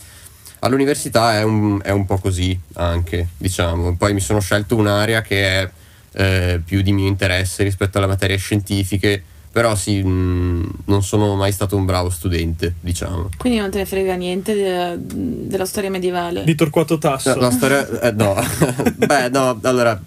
All'università 0.61 1.35
è 1.37 1.43
un, 1.43 1.81
è 1.83 1.91
un 1.91 2.07
po' 2.07 2.19
così 2.19 2.59
anche, 2.75 3.29
diciamo. 3.37 3.97
Poi 3.97 4.15
mi 4.15 4.21
sono 4.21 4.41
scelto 4.41 4.77
un'area 4.77 5.21
che 5.21 5.61
è 5.61 5.71
eh, 6.13 6.61
più 6.65 6.81
di 6.83 6.93
mio 6.93 7.09
interesse 7.09 7.65
rispetto 7.65 7.99
alle 7.99 8.07
materie 8.07 8.37
scientifiche, 8.37 9.23
però 9.51 9.75
sì, 9.75 10.01
mh, 10.01 10.71
non 10.87 11.03
sono 11.03 11.35
mai 11.35 11.51
stato 11.51 11.77
un 11.77 11.85
bravo 11.85 12.11
studente, 12.11 12.75
diciamo. 12.81 13.29
Quindi 13.37 13.59
non 13.59 13.71
te 13.71 13.79
ne 13.79 13.87
frega 13.87 14.15
niente 14.15 14.55
de- 14.55 14.97
della 14.99 15.67
storia 15.67 15.91
medievale? 15.91 16.45
Di 16.45 16.55
Torquato 16.55 16.99
Tasso. 16.99 17.35
La, 17.35 17.41
la 17.47 17.51
storia... 17.51 18.01
eh, 18.01 18.13
no, 18.13 18.35
beh 18.95 19.29
no, 19.31 19.59
allora 19.63 20.01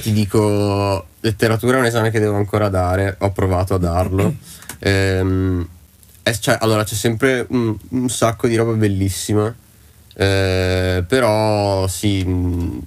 ti 0.00 0.12
dico, 0.12 1.06
letteratura 1.20 1.76
è 1.76 1.80
un 1.80 1.86
esame 1.86 2.10
che 2.10 2.18
devo 2.18 2.36
ancora 2.36 2.68
dare, 2.68 3.16
ho 3.18 3.30
provato 3.32 3.74
a 3.74 3.78
darlo. 3.78 4.34
Ehm, 4.78 5.68
eh, 6.22 6.38
cioè, 6.38 6.58
allora 6.60 6.84
c'è 6.84 6.94
sempre 6.94 7.46
un, 7.50 7.76
un 7.90 8.08
sacco 8.08 8.46
di 8.46 8.56
roba 8.56 8.72
bellissima, 8.72 9.54
eh, 10.14 11.04
però 11.06 11.86
sì, 11.88 12.24
mh, 12.24 12.80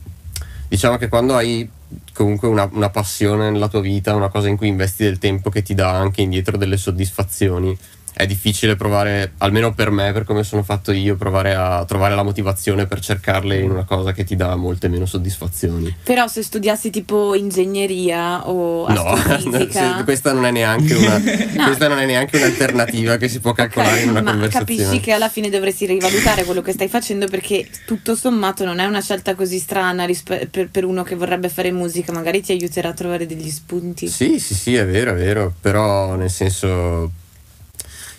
diciamo 0.68 0.98
che 0.98 1.08
quando 1.08 1.36
hai 1.36 1.70
comunque 2.14 2.48
una, 2.48 2.70
una 2.72 2.90
passione 2.90 3.50
nella 3.50 3.68
tua 3.68 3.82
vita, 3.82 4.16
una 4.16 4.30
cosa 4.30 4.48
in 4.48 4.58
cui 4.58 4.68
investi 4.68 5.04
del 5.04 5.20
tempo 5.20 5.50
che 5.50 5.62
ti 5.62 5.74
dà 5.74 5.92
anche 5.92 6.22
indietro 6.22 6.58
delle 6.58 6.78
soddisfazioni, 6.78 7.78
è 8.16 8.26
difficile 8.26 8.76
provare, 8.76 9.34
almeno 9.40 9.74
per 9.74 9.92
me, 9.92 10.12
per 10.14 10.24
come 10.24 10.44
sono 10.44 10.64
fatto 10.64 10.92
io, 10.92 11.16
provare 11.16 11.54
a 11.54 11.84
trovare 11.86 12.16
la 12.16 12.24
motivazione 12.24 12.86
per 12.88 13.00
cercarle 13.02 13.60
in 13.60 13.70
una 13.72 13.84
cosa 13.84 14.14
che 14.14 14.24
ti 14.24 14.36
dà 14.36 14.56
molte 14.56 14.88
meno 14.88 15.06
soddisfazioni. 15.06 15.94
Però 16.04 16.26
se 16.28 16.42
studiassi 16.42 16.90
tipo 16.90 17.36
ingegneria 17.36 18.48
o 18.48 18.88
No, 18.90 19.16
se- 19.70 20.04
questa 20.04 20.32
non 20.34 20.46
è 20.46 20.52
neanche 20.52 20.94
una 20.94 21.20
questa 21.66 21.88
non 21.88 22.00
è 22.00 22.06
neanche 22.06 22.38
un'alternativa 22.38 23.18
che 23.18 23.28
si 23.28 23.40
può 23.40 23.52
calcolare 23.52 23.98
Ok, 23.98 24.04
in 24.04 24.10
una 24.10 24.22
ma 24.22 24.32
conversazione. 24.32 24.82
capisci 24.84 25.00
che 25.04 25.12
alla 25.12 25.30
fine 25.30 25.50
dovresti 25.50 25.86
rivalutare 25.86 26.44
quello 26.46 26.62
che 26.62 26.72
stai 26.72 26.88
facendo 26.88 27.28
perché 27.28 27.68
tutto 27.86 28.16
sommato 28.16 28.64
non 28.66 28.80
è 28.80 28.86
una 28.86 29.02
scelta 29.02 29.36
così 29.36 29.60
strana 29.60 30.06
rispe- 30.06 30.48
per, 30.50 30.70
per 30.70 30.86
uno 30.86 31.04
che 31.04 31.16
vorrebbe 31.16 31.50
fare 31.50 31.72
musica, 31.72 32.12
magari 32.14 32.42
ti 32.42 32.52
aiuterà 32.54 32.90
a 32.90 32.94
trovare 32.94 33.26
degli 33.26 33.50
spunti. 33.50 34.08
Sì, 34.08 34.40
sì, 34.40 34.54
sì, 34.54 34.76
è 34.76 34.86
vero, 34.86 35.12
è 35.12 35.16
vero, 35.16 35.54
però 35.60 36.16
nel 36.16 36.30
senso, 36.30 37.12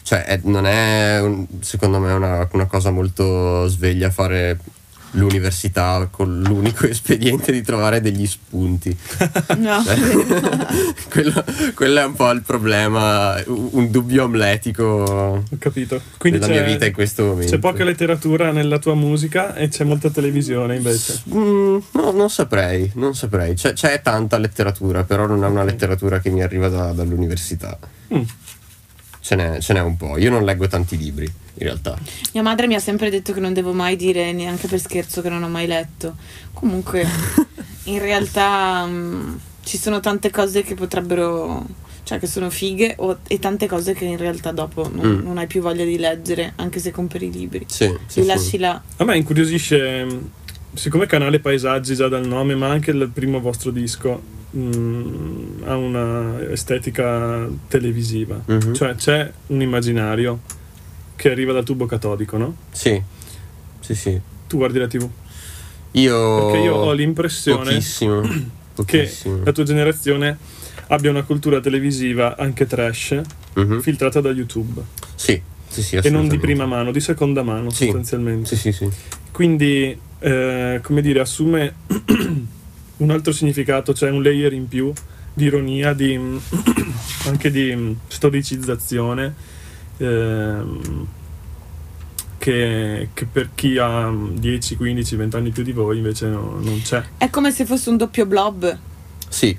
cioè, 0.07 0.23
è- 0.25 0.41
non 0.45 0.67
è, 0.67 1.21
un- 1.21 1.47
secondo 1.61 1.99
me, 1.99 2.13
una, 2.13 2.49
una 2.53 2.67
cosa 2.67 2.93
molto 2.93 3.67
sveglia 3.67 4.09
fare 4.11 4.57
l'università 5.13 6.07
con 6.11 6.43
l'unico 6.43 6.87
espediente 6.87 7.51
di 7.51 7.63
trovare 7.63 8.01
degli 8.01 8.25
spunti. 8.27 8.97
No. 9.57 9.83
Cioè, 9.83 9.97
quello, 11.11 11.45
quello 11.75 12.01
è 12.01 12.05
un 12.05 12.15
po' 12.15 12.31
il 12.31 12.43
problema, 12.43 13.35
un 13.47 13.91
dubbio 13.91 14.25
amletico 14.25 14.85
Ho 14.85 15.43
capito. 15.59 16.01
Quindi 16.19 16.39
della 16.39 16.53
c'è, 16.53 16.61
mia 16.61 16.71
vita 16.71 16.87
in 16.87 16.93
questo 16.93 17.25
momento. 17.25 17.51
c'è 17.53 17.59
poca 17.59 17.83
letteratura 17.85 18.53
nella 18.53 18.79
tua 18.79 18.95
musica 18.95 19.55
e 19.55 19.69
c'è 19.69 19.85
molta 19.85 20.11
televisione 20.11 20.77
invece. 20.77 21.21
Mm, 21.35 21.79
no, 21.93 22.11
non 22.13 22.31
saprei, 22.31 22.91
non 22.95 23.15
saprei. 23.15 23.55
C'è, 23.55 23.73
c'è 23.73 24.01
tanta 24.03 24.39
letteratura, 24.39 25.03
però 25.05 25.27
non 25.27 25.43
è 25.43 25.47
una 25.49 25.65
letteratura 25.65 26.21
che 26.21 26.31
mi 26.31 26.43
arriva 26.43 26.69
da- 26.69 26.93
dall'università. 26.93 27.77
Mm. 28.15 28.23
Ce 29.27 29.35
n'è, 29.35 29.59
ce 29.61 29.73
n'è 29.73 29.81
un 29.81 29.97
po'. 29.97 30.17
Io 30.19 30.31
non 30.31 30.45
leggo 30.45 30.69
tanti 30.69 30.97
libri, 30.97 31.25
in 31.25 31.67
realtà. 31.67 31.99
Mia 32.33 32.43
madre 32.45 32.69
mi 32.69 32.77
ha 32.77 32.79
sempre 32.79 33.11
detto 33.11 33.33
che 33.33 33.41
non 33.41 33.53
devo 33.53 33.73
mai 33.73 33.97
dire 33.97 34.31
neanche 34.31 34.69
per 34.69 34.79
scherzo 34.79 35.21
che 35.21 35.29
non 35.29 35.43
ho 35.43 35.49
mai 35.49 35.67
letto. 35.67 36.15
Comunque, 36.53 37.05
in 37.87 37.99
realtà 37.99 38.87
mm, 38.87 39.35
ci 39.65 39.79
sono 39.79 39.99
tante 39.99 40.31
cose 40.31 40.63
che 40.63 40.75
potrebbero, 40.77 41.67
cioè 42.05 42.21
che 42.21 42.29
sono 42.29 42.51
fighe 42.51 42.95
o- 42.99 43.19
e 43.27 43.41
tante 43.41 43.67
cose 43.67 43.95
che 43.95 44.05
in 44.05 44.17
realtà 44.17 44.53
dopo 44.53 44.89
non, 44.89 45.05
Mm. 45.05 45.23
non 45.25 45.39
hai 45.39 45.49
più 45.49 45.61
voglia 45.61 45.85
di 45.85 45.99
leggere, 45.99 46.53
anche 46.55 46.79
se 46.79 46.93
compri 46.93 47.27
i 47.27 47.33
libri. 47.33 47.65
Sì, 47.69 47.93
sì, 48.07 48.21
Li 48.21 48.27
lasci 48.27 48.59
là. 48.59 48.81
A 48.99 49.03
me 49.05 49.17
incuriosisce, 49.17 50.05
mh, 50.05 50.31
siccome 50.75 51.07
canale 51.07 51.41
Paesaggi 51.41 51.97
già 51.97 52.07
dal 52.07 52.29
nome, 52.29 52.55
ma 52.55 52.69
anche 52.69 52.93
il 52.93 53.11
primo 53.13 53.41
vostro 53.41 53.73
disco 53.73 54.35
mh, 54.57 55.63
ha 55.65 55.77
una 55.77 56.41
estetica 56.51 57.47
televisiva. 57.69 58.41
Mhm. 58.45 58.75
Cioè 58.75 58.95
c'è 58.95 59.31
un 59.49 59.61
immaginario 59.61 60.41
che 61.17 61.31
arriva 61.31 61.53
dal 61.53 61.65
tubo 61.65 61.87
catodico, 61.87 62.37
no? 62.37 62.57
Sì, 62.71 63.01
sì, 63.81 63.95
sì. 63.95 64.21
Tu 64.47 64.57
guardi 64.57 64.79
la 64.79 64.87
TV. 64.87 65.09
Io... 65.93 66.45
Perché 66.47 66.59
io 66.59 66.75
ho 66.75 66.93
l'impressione 66.93 67.65
Pochissimo. 67.75 68.21
che 68.85 68.99
pochissimo. 69.03 69.41
la 69.45 69.53
tua 69.53 69.65
generazione 69.65 70.37
abbia 70.89 71.11
una 71.11 71.23
cultura 71.23 71.61
televisiva 71.61 72.37
anche 72.37 72.67
trash 72.67 73.21
Mhm. 73.55 73.81
filtrata 73.81 74.21
da 74.21 74.31
YouTube 74.31 74.83
Sì, 75.15 75.41
sì, 75.67 75.83
sì, 75.83 75.97
e 75.97 76.11
non 76.11 76.29
di 76.29 76.39
prima 76.39 76.67
mano, 76.67 76.93
di 76.93 77.01
seconda 77.01 77.43
mano 77.43 77.71
Sì. 77.71 77.85
sostanzialmente. 77.85 78.55
Sì, 78.55 78.57
sì, 78.57 78.73
sì. 78.73 78.89
Quindi, 79.33 79.99
eh, 80.19 80.81
come 80.83 81.01
dire, 81.01 81.21
assume 81.21 81.75
un 82.99 83.11
altro 83.11 83.33
significato, 83.33 83.93
cioè 83.95 84.11
un 84.11 84.23
layer 84.23 84.53
in 84.53 84.69
più 84.69 84.93
di 85.35 85.45
ironia, 85.45 85.93
di, 85.93 86.19
anche 87.27 87.51
di 87.51 87.97
storicizzazione, 88.09 89.35
ehm, 89.99 91.07
che, 92.39 93.09
che 93.13 93.25
per 93.27 93.51
chi 93.55 93.77
ha 93.79 94.11
10, 94.11 94.77
15, 94.77 95.17
20 95.17 95.37
anni 95.37 95.51
più 95.51 95.63
di 95.63 95.73
voi 95.73 95.99
invece 95.99 96.27
no- 96.29 96.59
non 96.61 96.81
c'è. 96.83 97.03
È 97.19 97.29
come 97.31 97.51
se 97.51 97.65
fosse 97.65 97.91
un 97.91 97.97
doppio 97.97 98.25
blob. 98.27 98.79
Sì, 99.29 99.57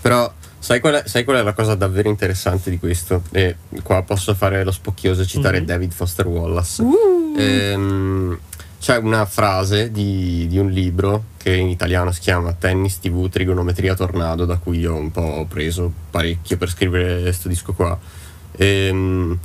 però 0.00 0.32
sai 0.58 0.80
qual, 0.80 0.94
è, 0.94 1.02
sai 1.06 1.24
qual 1.24 1.36
è 1.38 1.42
la 1.42 1.52
cosa 1.52 1.74
davvero 1.74 2.08
interessante 2.08 2.70
di 2.70 2.78
questo? 2.78 3.22
E 3.32 3.56
qua 3.82 4.02
posso 4.02 4.34
fare 4.34 4.64
lo 4.64 4.70
spocchioso 4.70 5.22
e 5.22 5.26
citare 5.26 5.60
Mhm. 5.60 5.66
David 5.66 5.92
Foster 5.92 6.26
Wallace. 6.26 6.82
Uh. 6.82 7.34
Ehm, 7.36 8.38
c'è 8.82 8.96
una 8.96 9.26
frase 9.26 9.92
di, 9.92 10.48
di 10.48 10.58
un 10.58 10.68
libro 10.68 11.26
che 11.36 11.54
in 11.54 11.68
italiano 11.68 12.10
si 12.10 12.18
chiama 12.18 12.52
Tennis 12.52 12.98
TV 12.98 13.28
Trigonometria 13.28 13.94
Tornado, 13.94 14.44
da 14.44 14.56
cui 14.56 14.80
io 14.80 14.96
un 14.96 15.12
po' 15.12 15.20
ho 15.20 15.44
preso 15.44 15.92
parecchio 16.10 16.56
per 16.56 16.68
scrivere 16.68 17.20
questo 17.20 17.46
disco 17.46 17.74
qua. 17.74 17.96
Ehm, 18.56 19.38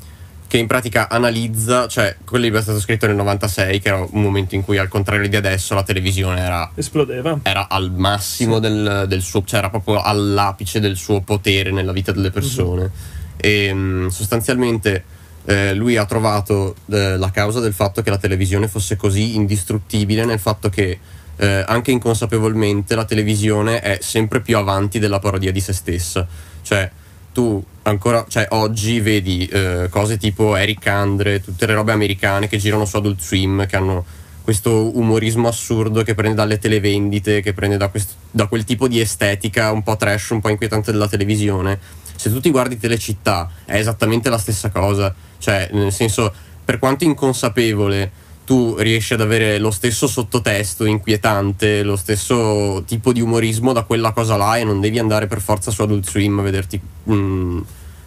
che 0.47 0.57
in 0.57 0.65
pratica 0.65 1.07
analizza, 1.07 1.87
cioè 1.87 2.17
quel 2.25 2.41
libro 2.41 2.57
è 2.57 2.63
stato 2.63 2.79
scritto 2.79 3.05
nel 3.05 3.15
96, 3.15 3.79
che 3.79 3.87
era 3.89 3.99
un 3.99 4.23
momento 4.23 4.55
in 4.55 4.63
cui 4.63 4.79
al 4.79 4.87
contrario 4.87 5.29
di 5.29 5.35
adesso 5.35 5.75
la 5.75 5.83
televisione 5.83 6.39
era 6.39 6.71
Esplodeva. 6.73 7.37
era 7.43 7.69
al 7.69 7.91
massimo 7.91 8.57
del, 8.57 9.05
del 9.07 9.21
suo, 9.21 9.43
cioè 9.45 9.59
era 9.59 9.69
proprio 9.69 10.01
all'apice 10.01 10.79
del 10.79 10.95
suo 10.95 11.21
potere 11.21 11.69
nella 11.69 11.91
vita 11.91 12.11
delle 12.11 12.31
persone. 12.31 12.89
E 13.37 13.71
mh, 13.71 14.07
sostanzialmente 14.07 15.03
eh, 15.47 15.73
lui 15.73 15.95
ha 15.95 16.05
trovato 16.05 16.75
eh, 16.91 17.17
la 17.17 17.31
causa 17.31 17.61
del 17.61 17.73
fatto 17.73 18.01
che 18.01 18.09
la 18.09 18.17
televisione 18.17 18.67
fosse 18.67 18.97
così 18.97 19.35
indistruttibile 19.35 20.25
nel 20.25 20.39
fatto 20.39 20.69
che 20.69 20.99
eh, 21.37 21.63
anche 21.65 21.91
inconsapevolmente 21.91 22.95
la 22.95 23.05
televisione 23.05 23.79
è 23.79 23.99
sempre 24.01 24.41
più 24.41 24.57
avanti 24.57 24.99
della 24.99 25.19
parodia 25.19 25.53
di 25.53 25.61
se 25.61 25.71
stessa. 25.71 26.27
Cioè, 26.61 26.91
tu 27.31 27.63
ancora, 27.83 28.25
cioè 28.27 28.47
oggi 28.51 28.99
vedi 28.99 29.45
eh, 29.45 29.87
cose 29.89 30.17
tipo 30.17 30.57
Eric 30.57 30.85
Andre, 30.87 31.41
tutte 31.41 31.65
le 31.65 31.75
robe 31.75 31.93
americane 31.93 32.49
che 32.49 32.57
girano 32.57 32.83
su 32.83 32.97
Adult 32.97 33.21
Swim, 33.21 33.65
che 33.67 33.75
hanno 33.77 34.05
questo 34.43 34.97
umorismo 34.97 35.47
assurdo 35.47 36.03
che 36.03 36.15
prende 36.15 36.37
dalle 36.37 36.57
televendite, 36.57 37.41
che 37.41 37.53
prende 37.53 37.77
da, 37.77 37.87
quest- 37.89 38.15
da 38.31 38.47
quel 38.47 38.63
tipo 38.63 38.87
di 38.87 38.99
estetica 38.99 39.71
un 39.71 39.83
po' 39.83 39.95
trash, 39.95 40.29
un 40.29 40.41
po' 40.41 40.49
inquietante 40.49 40.91
della 40.91 41.07
televisione. 41.07 41.79
Se 42.17 42.29
tu 42.29 42.41
ti 42.41 42.51
guardi 42.51 42.77
Telecittà 42.77 43.49
è 43.63 43.75
esattamente 43.75 44.29
la 44.29 44.37
stessa 44.37 44.69
cosa, 44.69 45.13
cioè 45.37 45.69
nel 45.71 45.93
senso 45.93 46.33
per 46.65 46.79
quanto 46.79 47.05
inconsapevole 47.05 48.25
tu 48.43 48.75
riesci 48.77 49.13
ad 49.13 49.21
avere 49.21 49.57
lo 49.57 49.71
stesso 49.71 50.07
sottotesto 50.07 50.85
inquietante, 50.85 51.83
lo 51.83 51.95
stesso 51.97 52.83
tipo 52.87 53.11
di 53.11 53.21
umorismo 53.21 53.73
da 53.73 53.83
quella 53.83 54.11
cosa 54.11 54.37
là 54.37 54.57
e 54.57 54.63
non 54.63 54.79
devi 54.79 54.99
andare 54.99 55.27
per 55.27 55.41
forza 55.41 55.69
su 55.69 55.81
Adult 55.81 56.07
Swim 56.09 56.39
a 56.39 56.41
vederti 56.43 56.79
mm, 57.09 57.59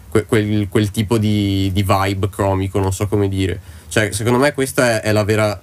que- 0.09 0.25
quel, 0.25 0.67
quel 0.67 0.91
tipo 0.91 1.17
di, 1.17 1.69
di 1.71 1.83
vibe 1.83 2.29
comico, 2.29 2.79
non 2.79 2.91
so 2.91 3.07
come 3.07 3.29
dire. 3.29 3.59
Cioè, 3.87 4.11
secondo 4.11 4.39
me 4.39 4.53
questa 4.53 4.99
è, 4.99 5.01
è 5.01 5.11
la 5.11 5.23
vera 5.23 5.59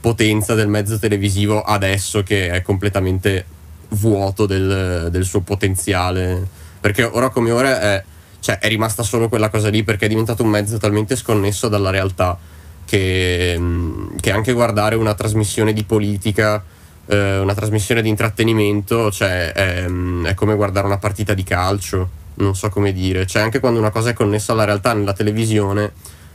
potenza 0.00 0.54
del 0.54 0.68
mezzo 0.68 0.98
televisivo 0.98 1.62
adesso 1.62 2.22
che 2.22 2.50
è 2.50 2.62
completamente 2.62 3.44
vuoto 3.90 4.46
del, 4.46 5.08
del 5.10 5.24
suo 5.24 5.40
potenziale. 5.40 6.60
Perché 6.82 7.04
ora 7.04 7.28
come 7.28 7.52
ora 7.52 7.80
è, 7.80 8.04
cioè, 8.40 8.58
è 8.58 8.66
rimasta 8.66 9.04
solo 9.04 9.28
quella 9.28 9.48
cosa 9.50 9.68
lì 9.68 9.84
perché 9.84 10.06
è 10.06 10.08
diventato 10.08 10.42
un 10.42 10.48
mezzo 10.48 10.76
talmente 10.78 11.14
sconnesso 11.14 11.68
dalla 11.68 11.90
realtà 11.90 12.36
che, 12.84 13.54
mm, 13.56 14.16
che 14.20 14.32
anche 14.32 14.52
guardare 14.52 14.96
una 14.96 15.14
trasmissione 15.14 15.72
di 15.72 15.84
politica, 15.84 16.60
eh, 17.06 17.38
una 17.38 17.54
trasmissione 17.54 18.02
di 18.02 18.08
intrattenimento, 18.08 19.12
cioè, 19.12 19.52
è, 19.52 19.86
mm, 19.88 20.26
è 20.26 20.34
come 20.34 20.56
guardare 20.56 20.86
una 20.86 20.98
partita 20.98 21.34
di 21.34 21.44
calcio. 21.44 22.10
Non 22.34 22.56
so 22.56 22.68
come 22.68 22.92
dire, 22.92 23.26
cioè 23.26 23.42
anche 23.42 23.60
quando 23.60 23.78
una 23.78 23.90
cosa 23.90 24.10
è 24.10 24.12
connessa 24.12 24.50
alla 24.52 24.64
realtà 24.64 24.92
nella 24.92 25.12
televisione, 25.12 25.92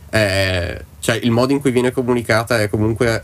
è- 0.10 0.82
cioè 1.02 1.20
il 1.22 1.32
modo 1.32 1.52
in 1.52 1.60
cui 1.60 1.72
viene 1.72 1.92
comunicata 1.92 2.62
è 2.62 2.70
comunque 2.70 3.22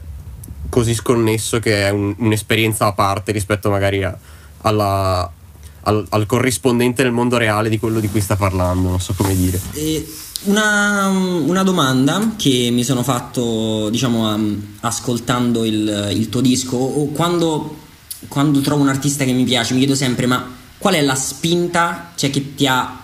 così 0.68 0.94
sconnesso 0.94 1.60
che 1.60 1.88
è 1.88 1.89
un- 1.89 2.13
un'esperienza 2.18 2.88
a 2.88 2.92
parte 2.92 3.32
rispetto 3.32 3.70
magari 3.70 4.03
a- 4.03 4.18
alla- 4.63 5.32
al, 5.83 6.05
al 6.09 6.25
corrispondente 6.25 7.03
nel 7.03 7.11
mondo 7.11 7.37
reale 7.37 7.69
di 7.69 7.79
quello 7.79 7.99
di 7.99 8.09
cui 8.09 8.21
sta 8.21 8.35
parlando, 8.35 8.89
non 8.89 8.99
so 8.99 9.13
come 9.15 9.35
dire. 9.35 9.59
Una, 10.45 11.07
una 11.07 11.63
domanda 11.63 12.33
che 12.35 12.69
mi 12.71 12.83
sono 12.83 13.01
fatto, 13.01 13.89
diciamo, 13.89 14.27
am- 14.27 14.75
ascoltando 14.81 15.63
il, 15.63 16.09
il 16.11 16.27
tuo 16.27 16.41
disco, 16.41 16.75
o 16.75 17.07
quando, 17.07 17.77
quando 18.27 18.59
trovo 18.59 18.81
un 18.81 18.89
artista 18.89 19.23
che 19.23 19.31
mi 19.31 19.45
piace, 19.45 19.73
mi 19.73 19.79
chiedo 19.79 19.95
sempre, 19.95 20.25
ma 20.25 20.45
qual 20.77 20.95
è 20.95 21.01
la 21.01 21.15
spinta 21.15 22.11
cioè, 22.15 22.29
che 22.29 22.55
ti 22.55 22.67
ha 22.67 23.01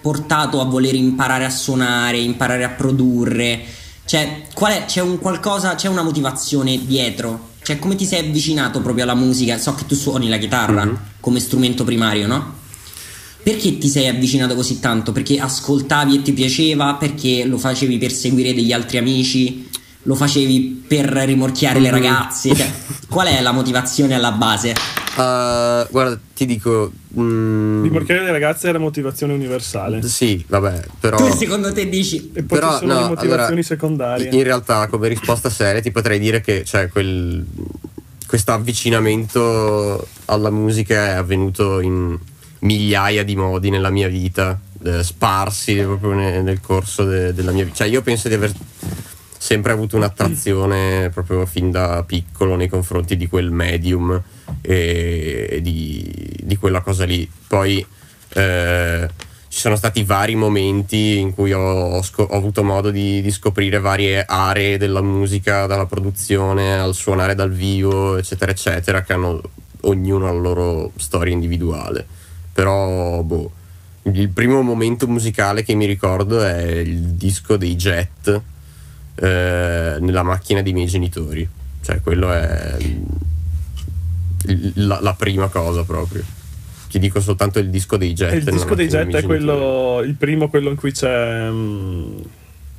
portato 0.00 0.60
a 0.60 0.64
voler 0.64 0.94
imparare 0.94 1.44
a 1.44 1.50
suonare, 1.50 2.18
imparare 2.18 2.64
a 2.64 2.70
produrre? 2.70 3.62
Cioè, 4.04 4.48
è, 4.52 4.84
c'è 4.86 5.00
un 5.00 5.20
qualcosa, 5.20 5.76
c'è 5.76 5.86
una 5.86 6.02
motivazione 6.02 6.84
dietro? 6.84 7.49
Cioè, 7.70 7.78
come 7.78 7.94
ti 7.94 8.04
sei 8.04 8.26
avvicinato 8.26 8.80
proprio 8.80 9.04
alla 9.04 9.14
musica? 9.14 9.56
So 9.56 9.76
che 9.76 9.86
tu 9.86 9.94
suoni 9.94 10.28
la 10.28 10.38
chitarra 10.38 10.84
Mhm. 10.84 10.98
come 11.20 11.38
strumento 11.38 11.84
primario, 11.84 12.26
no? 12.26 12.54
Perché 13.44 13.78
ti 13.78 13.88
sei 13.88 14.08
avvicinato 14.08 14.56
così 14.56 14.80
tanto? 14.80 15.12
Perché 15.12 15.38
ascoltavi 15.38 16.16
e 16.16 16.22
ti 16.22 16.32
piaceva? 16.32 16.94
Perché 16.94 17.44
lo 17.44 17.58
facevi 17.58 17.96
per 17.96 18.10
seguire 18.10 18.52
degli 18.54 18.72
altri 18.72 18.98
amici? 18.98 19.68
Lo 20.04 20.14
facevi 20.14 20.84
per 20.88 21.06
rimorchiare 21.06 21.78
le 21.78 21.90
ragazze? 21.90 22.54
Cioè, 22.54 22.70
qual 23.08 23.26
è 23.26 23.40
la 23.42 23.52
motivazione 23.52 24.14
alla 24.14 24.32
base? 24.32 24.70
Uh, 24.70 25.86
guarda, 25.90 26.18
ti 26.34 26.46
dico. 26.46 26.90
mm, 27.18 27.82
Rimorchiare 27.82 28.22
le 28.22 28.30
ragazze 28.32 28.70
è 28.70 28.72
la 28.72 28.78
motivazione 28.78 29.34
universale. 29.34 30.02
Sì, 30.02 30.42
vabbè, 30.48 30.82
però. 31.00 31.16
Tu 31.18 31.36
secondo 31.36 31.72
te 31.72 31.88
dici 31.88 32.30
E 32.32 32.42
poi 32.44 32.58
Però, 32.58 32.72
ci 32.72 32.78
sono 32.78 32.92
no, 32.94 33.00
le 33.00 33.08
motivazioni 33.08 33.44
allora, 33.46 33.62
secondarie. 33.62 34.28
In 34.30 34.42
realtà, 34.42 34.86
come 34.86 35.08
risposta 35.08 35.50
seria, 35.50 35.80
ti 35.82 35.90
potrei 35.90 36.18
dire 36.18 36.40
che 36.40 36.64
cioè, 36.64 36.88
quel, 36.88 37.44
questo 38.26 38.52
avvicinamento 38.52 40.06
alla 40.26 40.50
musica 40.50 41.08
è 41.08 41.10
avvenuto 41.10 41.80
in 41.80 42.16
migliaia 42.60 43.24
di 43.24 43.36
modi 43.36 43.68
nella 43.70 43.90
mia 43.90 44.08
vita, 44.08 44.58
eh, 44.84 45.02
sparsi 45.02 45.74
proprio 45.74 46.12
ne- 46.14 46.40
nel 46.42 46.60
corso 46.60 47.04
de- 47.04 47.34
della 47.34 47.52
mia 47.52 47.64
vita. 47.64 47.76
Cioè, 47.78 47.88
io 47.88 48.00
penso 48.02 48.28
di 48.28 48.34
aver 48.34 48.52
sempre 49.40 49.72
avuto 49.72 49.96
un'attrazione 49.96 51.08
proprio 51.08 51.46
fin 51.46 51.70
da 51.70 52.04
piccolo 52.06 52.56
nei 52.56 52.68
confronti 52.68 53.16
di 53.16 53.26
quel 53.26 53.50
medium 53.50 54.22
e, 54.60 55.60
di, 55.62 56.36
di 56.42 56.56
quella 56.56 56.82
cosa 56.82 57.06
lì. 57.06 57.28
Poi 57.46 57.84
eh, 58.34 59.08
ci 59.48 59.58
sono 59.58 59.76
stati 59.76 60.04
vari 60.04 60.34
momenti 60.34 61.16
in 61.16 61.32
cui 61.32 61.54
ho, 61.54 61.60
ho 61.62 62.02
sco- 62.02 62.24
ho 62.24 62.36
avuto 62.36 62.62
modo 62.62 62.90
di, 62.90 63.22
di 63.22 63.30
scoprire 63.30 63.80
varie 63.80 64.22
aree 64.26 64.76
della 64.76 65.00
musica, 65.00 65.64
dalla 65.64 65.86
produzione 65.86 66.78
al 66.78 66.94
suonare 66.94 67.34
dal 67.34 67.50
vivo, 67.50 68.18
eccetera, 68.18 68.50
eccetera, 68.50 69.00
che 69.00 69.14
hanno 69.14 69.40
ognuno 69.82 70.26
la 70.26 70.38
loro 70.38 70.92
storia 70.96 71.32
individuale. 71.32 72.06
Però, 72.52 73.22
boh, 73.22 73.50
il 74.02 74.28
primo 74.28 74.60
momento 74.60 75.08
musicale 75.08 75.64
che 75.64 75.72
mi 75.72 75.86
ricordo 75.86 76.42
è 76.42 76.60
il 76.62 77.14
disco 77.14 77.56
dei 77.56 77.74
Jet 77.74 78.42
eh, 79.20 79.96
nella 80.00 80.22
macchina 80.22 80.62
dei 80.62 80.72
miei 80.72 80.86
genitori. 80.86 81.48
Cioè, 81.82 82.00
quello 82.00 82.32
è 82.32 82.76
il- 84.46 84.72
la, 84.86 84.98
la 85.00 85.14
prima 85.14 85.48
cosa 85.48 85.84
proprio. 85.84 86.22
Ti 86.88 86.98
dico 86.98 87.20
soltanto 87.20 87.58
il 87.58 87.70
disco 87.70 87.96
dei 87.96 88.12
Jet. 88.14 88.32
Il 88.34 88.44
disco 88.44 88.74
dei 88.74 88.88
Jet 88.88 89.00
è 89.00 89.20
genitori. 89.20 89.26
quello, 89.26 90.00
il 90.04 90.14
primo, 90.14 90.48
quello 90.48 90.70
in 90.70 90.76
cui 90.76 90.90
c'è. 90.92 91.48
mm, 91.48 92.18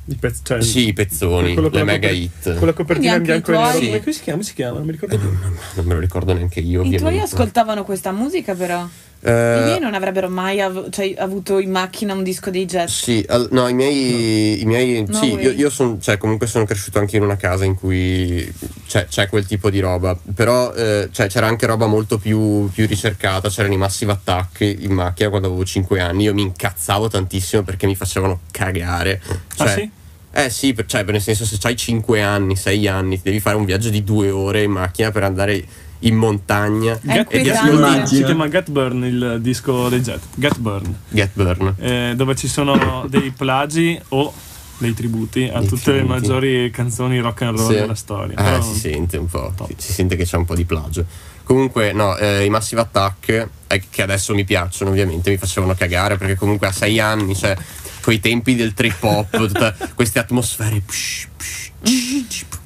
i 0.06 0.14
pezzi, 0.16 0.40
cioè, 0.44 0.60
Sì, 0.60 0.88
i 0.88 0.92
pezzoni, 0.92 1.52
quello 1.54 1.70
con 1.70 1.78
le 1.78 1.84
mega 1.84 2.10
hit. 2.10 2.56
Con 2.58 2.66
la 2.66 2.72
copertina 2.74 3.14
in 3.14 3.22
bianco 3.22 3.52
e 3.52 3.56
nero. 3.56 3.78
tuoi- 3.78 4.00
Come 4.00 4.12
si 4.12 4.20
chiama? 4.22 4.42
Si 4.42 4.52
chiama? 4.54 4.76
Non 4.78 4.86
mi 4.86 4.92
ricordo 4.92 5.16
più. 5.16 5.28
Non 5.76 5.84
me 5.86 5.94
lo 5.94 6.00
ricordo 6.00 6.32
neanche 6.34 6.60
io. 6.60 6.82
I 6.82 6.96
tuoi 6.96 7.20
ascoltavano 7.20 7.84
questa 7.84 8.10
musica 8.12 8.54
però. 8.54 8.86
I 9.24 9.62
miei 9.64 9.78
non 9.78 9.94
avrebbero 9.94 10.28
mai 10.28 10.60
av- 10.60 10.90
cioè, 10.90 11.14
avuto 11.16 11.58
in 11.60 11.70
macchina 11.70 12.12
un 12.12 12.24
disco 12.24 12.50
dei 12.50 12.64
Jet. 12.66 12.88
Sì, 12.88 13.24
al- 13.28 13.48
no, 13.52 13.68
i 13.68 13.72
miei, 13.74 14.60
i 14.60 14.64
miei 14.64 15.04
No 15.06 15.14
sì, 15.14 15.30
way. 15.30 15.42
io, 15.44 15.50
io 15.52 15.70
sono, 15.70 15.98
cioè, 16.00 16.18
comunque 16.18 16.48
sono 16.48 16.64
cresciuto 16.64 16.98
anche 16.98 17.16
in 17.18 17.22
una 17.22 17.36
casa 17.36 17.64
in 17.64 17.76
cui 17.76 18.52
c'è, 18.88 19.06
c'è 19.06 19.28
quel 19.28 19.46
tipo 19.46 19.70
di 19.70 19.78
roba, 19.78 20.18
però 20.34 20.72
eh, 20.74 21.08
cioè, 21.12 21.28
c'era 21.28 21.46
anche 21.46 21.66
roba 21.66 21.86
molto 21.86 22.18
più, 22.18 22.68
più 22.72 22.84
ricercata, 22.86 23.48
c'erano 23.48 23.74
i 23.74 23.76
Massive 23.78 24.10
Attack 24.12 24.60
in 24.62 24.90
macchina 24.92 25.28
quando 25.28 25.46
avevo 25.46 25.64
5 25.64 26.00
anni, 26.00 26.24
io 26.24 26.34
mi 26.34 26.42
incazzavo 26.42 27.06
tantissimo 27.08 27.62
perché 27.62 27.86
mi 27.86 27.94
facevano 27.94 28.40
cagare. 28.50 29.22
Cioè, 29.54 29.66
Ah, 29.68 29.70
sì? 29.70 29.90
Eh 30.34 30.50
sì, 30.50 30.72
per- 30.72 30.86
cioè, 30.86 31.04
nel 31.04 31.20
senso 31.20 31.44
se 31.44 31.58
hai 31.62 31.76
5 31.76 32.22
anni, 32.22 32.56
6 32.56 32.88
anni, 32.88 33.20
devi 33.22 33.38
fare 33.38 33.54
un 33.56 33.64
viaggio 33.66 33.90
di 33.90 34.02
due 34.02 34.30
ore 34.30 34.62
in 34.62 34.70
macchina 34.72 35.10
per 35.12 35.22
andare 35.24 35.62
in 36.04 36.16
montagna 36.16 36.98
Get- 37.02 37.32
e 37.32 37.42
di 37.42 37.50
ascoltare 37.50 38.06
si 38.06 38.22
chiama 38.24 38.48
Get 38.48 38.70
Burn 38.70 39.04
il 39.04 39.38
disco 39.40 39.88
dei 39.88 40.00
Jet. 40.00 40.20
Get 40.34 40.58
Burn. 40.58 40.94
Get 41.08 41.30
Burn. 41.34 41.74
eh, 41.78 42.12
dove 42.16 42.34
ci 42.36 42.48
sono 42.48 43.06
dei 43.08 43.30
plagi 43.30 44.00
o 44.08 44.32
dei 44.78 44.94
tributi 44.94 45.48
a 45.52 45.60
Dei 45.60 45.68
tutte 45.68 45.92
le 45.92 46.02
maggiori 46.02 46.70
canzoni 46.72 47.20
rock 47.20 47.42
and 47.42 47.56
roll 47.58 47.68
Sì. 47.68 47.74
della 47.74 47.94
storia. 47.94 48.32
Eh, 48.36 48.42
Però- 48.42 48.62
si 48.62 48.78
sente 48.78 49.16
un 49.16 49.26
po', 49.26 49.52
Top. 49.56 49.70
si, 49.76 49.92
sente 49.92 50.16
che 50.16 50.24
c'è 50.24 50.36
un 50.36 50.44
po' 50.44 50.56
di 50.56 50.64
plagio. 50.64 51.04
Comunque, 51.44 51.92
no, 51.92 52.16
eh, 52.16 52.44
i 52.44 52.48
Massive 52.50 52.80
Attack, 52.80 53.48
eh, 53.68 53.82
che 53.90 54.02
adesso 54.02 54.34
mi 54.34 54.44
piacciono 54.44 54.90
ovviamente, 54.90 55.30
mi 55.30 55.36
facevano 55.36 55.74
cagare 55.74 56.16
perché 56.16 56.34
comunque 56.34 56.66
a 56.68 56.72
sei 56.72 56.98
anni, 56.98 57.36
cioè, 57.36 57.56
coi 58.00 58.18
tempi 58.20 58.56
del 58.56 58.74
trip 58.74 59.00
hop, 59.02 59.28
tutte 59.36 59.74
queste 59.94 60.18
atmosfere. 60.18 60.80
psh, 60.84 61.28
psh, 61.36 61.70
psh, 61.82 62.14
psh, 62.26 62.44
psh. 62.48 62.60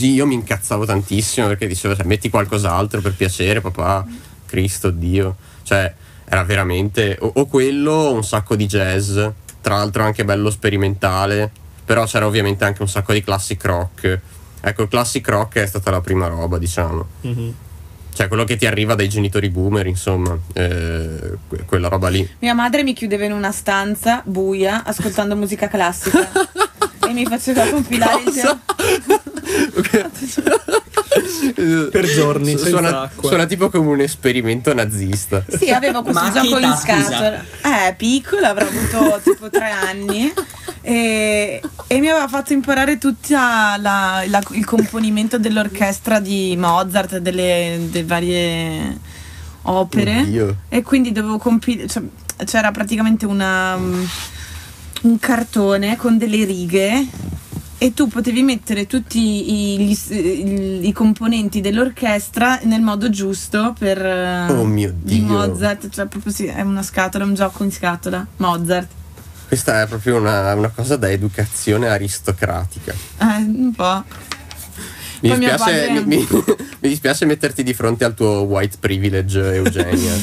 Così 0.00 0.14
io 0.14 0.26
mi 0.26 0.32
incazzavo 0.32 0.86
tantissimo 0.86 1.46
perché 1.46 1.66
dicevo, 1.66 1.94
cioè, 1.94 2.06
metti 2.06 2.30
qualcos'altro 2.30 3.02
per 3.02 3.12
piacere, 3.12 3.60
papà, 3.60 4.06
Cristo, 4.46 4.88
Dio. 4.88 5.36
Cioè, 5.62 5.92
era 6.24 6.42
veramente. 6.42 7.18
O, 7.20 7.30
o 7.34 7.44
quello, 7.44 7.92
o 7.92 8.14
un 8.14 8.24
sacco 8.24 8.56
di 8.56 8.64
jazz, 8.64 9.18
tra 9.60 9.76
l'altro 9.76 10.02
anche 10.02 10.24
bello 10.24 10.48
sperimentale. 10.48 11.50
Però 11.84 12.06
c'era 12.06 12.26
ovviamente 12.26 12.64
anche 12.64 12.80
un 12.80 12.88
sacco 12.88 13.12
di 13.12 13.22
classic 13.22 13.62
rock. 13.62 14.20
Ecco, 14.62 14.82
il 14.84 14.88
classic 14.88 15.28
rock 15.28 15.58
è 15.58 15.66
stata 15.66 15.90
la 15.90 16.00
prima 16.00 16.28
roba, 16.28 16.56
diciamo. 16.56 17.06
Mhm. 17.20 17.54
Cioè, 18.14 18.26
quello 18.28 18.44
che 18.44 18.56
ti 18.56 18.64
arriva 18.64 18.94
dai 18.94 19.08
genitori 19.10 19.50
boomer, 19.50 19.86
insomma, 19.86 20.34
eh, 20.54 21.36
que- 21.46 21.64
quella 21.66 21.88
roba 21.88 22.08
lì. 22.08 22.26
Mia 22.38 22.54
madre 22.54 22.84
mi 22.84 22.94
chiudeva 22.94 23.26
in 23.26 23.32
una 23.32 23.52
stanza 23.52 24.22
buia 24.24 24.82
ascoltando 24.82 25.36
musica 25.36 25.68
classica 25.68 26.26
e 27.08 27.12
mi 27.12 27.26
faceva 27.26 27.68
compilare 27.68 28.22
il 28.22 28.24
Cosa? 28.24 28.58
Per 31.90 32.06
giorni, 32.06 32.50
senza 32.50 32.68
suona, 32.68 33.00
acqua. 33.02 33.28
suona 33.28 33.46
tipo 33.46 33.68
come 33.68 33.88
un 33.88 34.00
esperimento 34.00 34.72
nazista. 34.72 35.44
Sì, 35.48 35.70
avevo 35.70 36.02
questo 36.02 36.22
Ma 36.22 36.30
gioco 36.30 36.58
in 36.58 36.76
scatola. 36.76 37.44
Eh, 37.62 37.94
piccola, 37.96 38.50
avrò 38.50 38.66
avuto 38.66 39.20
tipo 39.22 39.50
tre 39.50 39.70
anni. 39.70 40.32
E, 40.82 41.60
e 41.86 41.98
mi 41.98 42.08
aveva 42.08 42.28
fatto 42.28 42.52
imparare 42.52 42.98
tutto 42.98 43.34
il 43.34 44.64
componimento 44.64 45.38
dell'orchestra 45.38 46.20
di 46.20 46.56
Mozart, 46.56 47.18
delle, 47.18 47.78
delle 47.90 48.04
varie 48.04 48.98
opere. 49.62 50.20
Oddio. 50.20 50.56
E 50.68 50.82
quindi 50.82 51.12
dovevo 51.12 51.38
compilare. 51.38 51.88
Cioè, 51.88 52.02
c'era 52.44 52.70
praticamente 52.70 53.26
una, 53.26 53.74
um, 53.74 54.08
un 55.02 55.18
cartone 55.18 55.96
con 55.96 56.18
delle 56.18 56.44
righe. 56.44 57.06
E 57.82 57.94
tu 57.94 58.08
potevi 58.08 58.42
mettere 58.42 58.86
tutti 58.86 59.18
i, 59.18 59.78
gli 59.78 59.98
i- 60.84 60.92
componenti 60.92 61.62
dell'orchestra 61.62 62.60
nel 62.64 62.82
modo 62.82 63.08
giusto 63.08 63.74
per 63.78 63.96
eh, 64.04 64.52
Oh 64.52 64.64
mio 64.66 64.92
di 65.00 65.20
Dio. 65.24 65.26
Mozart, 65.28 65.88
cioè 65.88 66.04
proprio 66.04 66.30
sì, 66.30 66.44
è 66.44 66.60
una 66.60 66.82
scatola, 66.82 67.24
un 67.24 67.32
gioco 67.34 67.64
in 67.64 67.72
scatola. 67.72 68.26
Mozart. 68.36 68.88
Questa 69.48 69.80
è 69.80 69.86
proprio 69.86 70.16
una, 70.18 70.52
una 70.54 70.68
cosa 70.68 70.96
da 70.96 71.10
educazione 71.10 71.88
aristocratica. 71.88 72.92
Eh, 72.92 73.24
un 73.46 73.72
po'. 73.74 74.04
Mi 75.22 75.30
dispiace, 75.38 75.90
mi, 75.90 76.04
mi- 76.04 76.28
mi 76.80 76.88
dispiace 76.88 77.24
metterti 77.24 77.62
di 77.62 77.72
fronte 77.72 78.04
al 78.04 78.12
tuo 78.14 78.40
white 78.42 78.76
privilege, 78.78 79.54
Eugenia, 79.54 80.14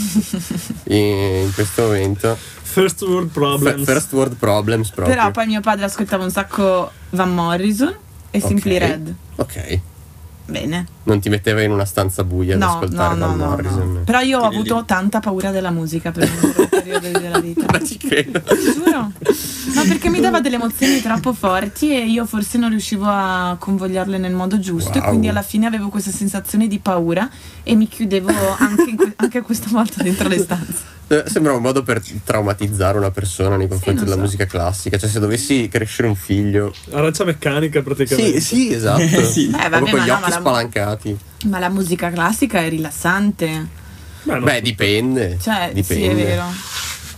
in, 0.89 0.95
in 1.45 1.51
questo 1.55 1.83
momento. 1.87 2.37
First 2.81 3.01
world 3.01 3.27
F- 3.27 3.33
problems. 3.33 3.83
first 3.85 4.11
world 4.13 4.35
problems 4.35 4.89
proprio. 4.91 5.15
Però 5.15 5.31
poi 5.31 5.45
mio 5.47 5.61
padre 5.61 5.85
ascoltava 5.85 6.23
un 6.23 6.29
sacco 6.29 6.91
Van 7.11 7.33
Morrison 7.33 7.95
e 8.31 8.39
Simply 8.39 8.75
Ok. 8.75 8.79
Red. 8.81 9.13
Ok, 9.37 9.79
Bene. 10.49 10.85
non 11.03 11.19
ti 11.19 11.27
metteva 11.29 11.61
in 11.61 11.71
una 11.71 11.83
stanza 11.85 12.23
buia 12.23 12.53
ad 12.55 12.59
No, 12.61 12.65
no, 12.67 12.71
ascoltare 12.73 13.15
no, 13.15 13.27
Van 13.27 13.37
no, 13.37 13.45
Morrison. 13.47 13.93
no. 13.95 13.99
Però 14.05 14.19
io 14.21 14.39
ho 14.39 14.49
Lì, 14.49 14.55
avuto 14.55 14.77
lì. 14.77 14.85
tanta 14.85 15.19
paura 15.19 15.51
della 15.51 15.71
musica 15.71 16.11
per 16.11 16.29
un 16.29 16.67
periodo 16.69 17.09
della 17.19 17.39
vita. 17.39 17.65
Ma 17.69 17.83
ci 17.83 17.97
credo. 17.97 18.41
Ti 18.41 18.55
giuro. 18.73 19.11
No, 19.73 19.83
perché 19.87 20.09
mi 20.09 20.19
dava 20.21 20.39
delle 20.39 20.55
emozioni 20.55 21.01
troppo 21.01 21.33
forti 21.33 21.91
e 21.91 22.05
io 22.05 22.25
forse 22.25 22.57
non 22.57 22.69
riuscivo 22.69 23.05
a 23.05 23.57
convogliarle 23.59 24.17
nel 24.17 24.33
modo 24.33 24.57
giusto 24.59 24.97
e 24.97 24.99
Wow. 24.99 25.09
quindi 25.09 25.27
alla 25.27 25.41
fine 25.41 25.65
avevo 25.67 25.89
questa 25.89 26.11
sensazione 26.11 26.67
di 26.67 26.79
paura 26.79 27.29
e 27.63 27.75
mi 27.75 27.87
chiudevo 27.87 28.31
anche, 28.57 28.95
que- 28.95 29.13
anche 29.17 29.41
questa 29.41 29.67
volta 29.69 30.01
dentro 30.01 30.27
le 30.29 30.39
stanze. 30.39 30.95
Eh, 31.09 31.23
Sembra 31.25 31.53
un 31.53 31.61
modo 31.61 31.83
per 31.83 32.01
traumatizzare 32.25 32.97
una 32.97 33.11
persona 33.11 33.55
nei 33.55 33.69
confronti 33.69 33.95
non 33.99 34.03
della 34.03 34.15
so. 34.17 34.21
musica 34.23 34.45
classica. 34.45 34.97
Cioè, 34.97 35.07
se 35.09 35.19
dovessi 35.21 35.69
crescere 35.71 36.07
un 36.09 36.15
figlio. 36.15 36.73
Arancia 36.91 37.23
meccanica 37.23 37.81
praticamente. 37.81 38.41
Sì, 38.41 38.55
sì, 38.67 38.73
esatto. 38.73 39.23
Sì. 39.23 39.47
Eh, 39.47 39.69
vabbè, 39.69 39.89
ma 39.93 40.05
no, 40.05 40.19
ma 40.19 40.27
la- 40.27 40.36
spalancati. 40.39 41.17
Ma 41.45 41.59
la 41.59 41.69
musica 41.69 42.09
classica 42.09 42.59
è 42.59 42.69
rilassante. 42.69 43.67
No, 44.23 44.39
Beh, 44.41 44.61
dipende. 44.61 45.37
Cioè, 45.41 45.71
dipende. 45.73 46.03
sì, 46.05 46.09
è 46.09 46.15
vero. 46.15 46.43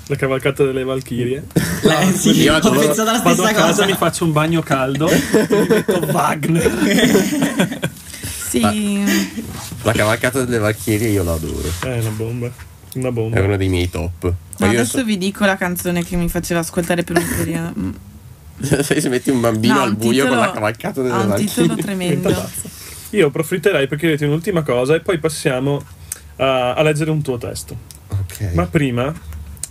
la 0.08 0.16
cavalcata 0.16 0.64
delle 0.64 0.84
Valchirie. 0.84 1.44
Eh, 1.82 2.12
sì, 2.14 2.32
Io 2.42 2.56
ho 2.56 2.60
pensato 2.72 3.04
la 3.06 3.20
Vado 3.20 3.30
a 3.30 3.34
stessa 3.48 3.54
casa, 3.54 3.68
cosa. 3.72 3.86
mi 3.86 3.94
faccio 3.94 4.26
un 4.26 4.34
bagno 4.34 4.62
caldo 4.62 5.08
e 5.10 5.18
mi 5.50 5.68
metto 5.70 6.00
Wagner. 6.12 7.80
Sì. 8.50 8.62
La 9.84 9.92
cavalcata 9.94 10.44
delle 10.44 10.58
Valchirie 10.58 11.10
io 11.10 11.24
la 11.24 11.34
adoro. 11.34 11.72
È 11.82 12.00
una 12.00 12.10
bomba. 12.10 12.52
Una 12.96 13.08
È 13.08 13.12
bomba. 13.12 13.42
uno 13.42 13.58
dei 13.58 13.70
miei 13.70 13.90
top. 13.90 14.34
Ma 14.60 14.66
io 14.68 14.80
adesso 14.80 14.98
so- 15.00 15.04
vi 15.06 15.18
dico 15.18 15.46
la 15.46 15.56
canzone 15.56 16.04
che 16.04 16.16
mi 16.16 16.28
faceva 16.30 16.60
ascoltare 16.60 17.04
per 17.04 17.18
un 17.18 17.28
periodo. 17.38 17.74
Mm. 17.80 18.80
se 18.82 19.08
metti 19.10 19.30
un 19.30 19.40
bambino 19.40 19.76
No, 19.76 19.82
al 19.82 19.90
un 19.90 19.96
buio 19.96 20.24
con 20.26 20.32
titolo- 20.32 20.42
la 20.42 20.52
cavalcata 20.52 21.02
delle 21.02 21.14
ha 21.14 21.20
un 21.22 21.28
Valchirie. 21.28 21.54
titolo 21.54 21.82
tremendo. 21.82 22.50
Io 23.12 23.28
approfitterei 23.28 23.88
per 23.88 23.98
chiederti 23.98 24.26
un'ultima 24.26 24.62
cosa 24.62 24.96
e 24.96 25.00
poi 25.00 25.18
passiamo 25.18 25.84
a, 26.38 26.74
a 26.74 26.82
leggere 26.84 27.12
un 27.12 27.22
tuo 27.22 27.38
testo. 27.38 27.76
Ok. 28.08 28.52
Ma 28.54 28.66
prima 28.68 29.12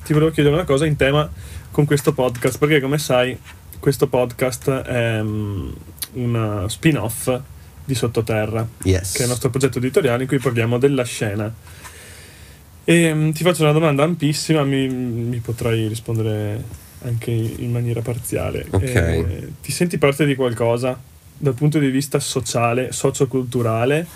ti 0.05 0.13
volevo 0.13 0.31
chiedere 0.31 0.55
una 0.55 0.65
cosa 0.65 0.87
in 0.87 0.97
tema 0.97 1.31
con 1.71 1.85
questo 1.85 2.13
podcast, 2.13 2.59
perché 2.59 2.81
come 2.81 2.99
sai 2.99 3.39
questo 3.79 4.09
podcast 4.09 4.71
è 4.71 5.23
mm, 5.23 5.71
una 6.15 6.69
spin-off 6.69 7.41
di 7.85 7.95
Sottoterra, 7.95 8.67
yes. 8.83 9.13
che 9.13 9.21
è 9.21 9.23
il 9.23 9.29
nostro 9.29 9.51
progetto 9.51 9.79
editoriale 9.79 10.23
in 10.23 10.29
cui 10.29 10.39
parliamo 10.39 10.79
della 10.79 11.05
scena. 11.05 11.53
E 12.85 13.15
mm, 13.15 13.31
ti 13.31 13.45
faccio 13.45 13.63
una 13.63 13.73
domanda 13.73 14.03
ampissima, 14.03 14.65
mi, 14.65 14.89
mi 14.89 15.39
potrai 15.39 15.87
rispondere 15.87 16.63
anche 17.03 17.31
in 17.31 17.71
maniera 17.71 18.01
parziale. 18.01 18.67
Ok. 18.71 18.83
Eh, 18.83 19.53
ti 19.63 19.71
senti 19.71 19.99
parte 19.99 20.27
di 20.27 20.35
qualcosa 20.35 20.99
dal 21.39 21.55
punto 21.55 21.79
di 21.79 21.89
vista 21.91 22.19
sociale, 22.21 22.93
socioculturale? 22.93 24.07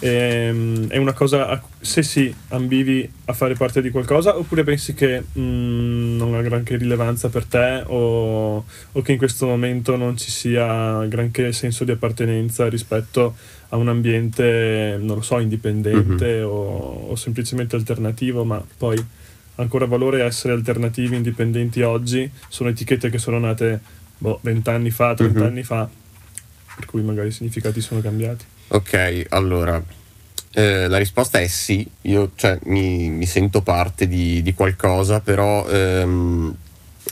Ehm, 0.00 0.86
è 0.88 0.96
una 0.96 1.12
cosa, 1.12 1.48
a- 1.48 1.62
se 1.80 2.04
sì, 2.04 2.32
ambivi 2.50 3.10
a 3.24 3.32
fare 3.32 3.54
parte 3.54 3.82
di 3.82 3.90
qualcosa 3.90 4.38
oppure 4.38 4.62
pensi 4.62 4.94
che 4.94 5.24
mm, 5.36 6.16
non 6.16 6.34
ha 6.34 6.40
granché 6.42 6.76
rilevanza 6.76 7.28
per 7.28 7.44
te 7.46 7.82
o, 7.86 8.64
o 8.92 9.02
che 9.02 9.12
in 9.12 9.18
questo 9.18 9.46
momento 9.46 9.96
non 9.96 10.16
ci 10.16 10.30
sia 10.30 11.04
granché 11.06 11.52
senso 11.52 11.82
di 11.82 11.90
appartenenza 11.90 12.68
rispetto 12.68 13.34
a 13.70 13.76
un 13.76 13.88
ambiente, 13.88 14.96
non 15.00 15.16
lo 15.16 15.22
so, 15.22 15.40
indipendente 15.40 16.42
o, 16.42 17.08
o 17.10 17.16
semplicemente 17.16 17.74
alternativo, 17.74 18.44
ma 18.44 18.62
poi 18.78 19.04
ancora 19.56 19.86
valore 19.86 20.22
essere 20.22 20.54
alternativi, 20.54 21.16
indipendenti 21.16 21.82
oggi, 21.82 22.30
sono 22.48 22.68
etichette 22.68 23.10
che 23.10 23.18
sono 23.18 23.40
nate 23.40 23.80
boh, 24.16 24.38
20 24.42 24.70
anni 24.70 24.90
fa, 24.90 25.14
30 25.14 25.40
Mhm. 25.40 25.44
anni 25.46 25.62
fa, 25.64 25.88
per 26.78 26.86
cui 26.86 27.02
magari 27.02 27.28
i 27.28 27.32
significati 27.32 27.80
sono 27.80 28.00
cambiati. 28.00 28.44
Ok, 28.68 29.26
allora. 29.30 29.82
eh, 30.52 30.86
la 30.86 30.96
risposta 30.96 31.40
è 31.40 31.46
sì, 31.48 31.84
io 32.02 32.30
cioè, 32.36 32.56
mi, 32.66 33.10
mi 33.10 33.26
sento 33.26 33.62
parte 33.62 34.06
di, 34.06 34.42
di 34.42 34.54
qualcosa, 34.54 35.18
però 35.18 35.66
ehm, 35.68 36.54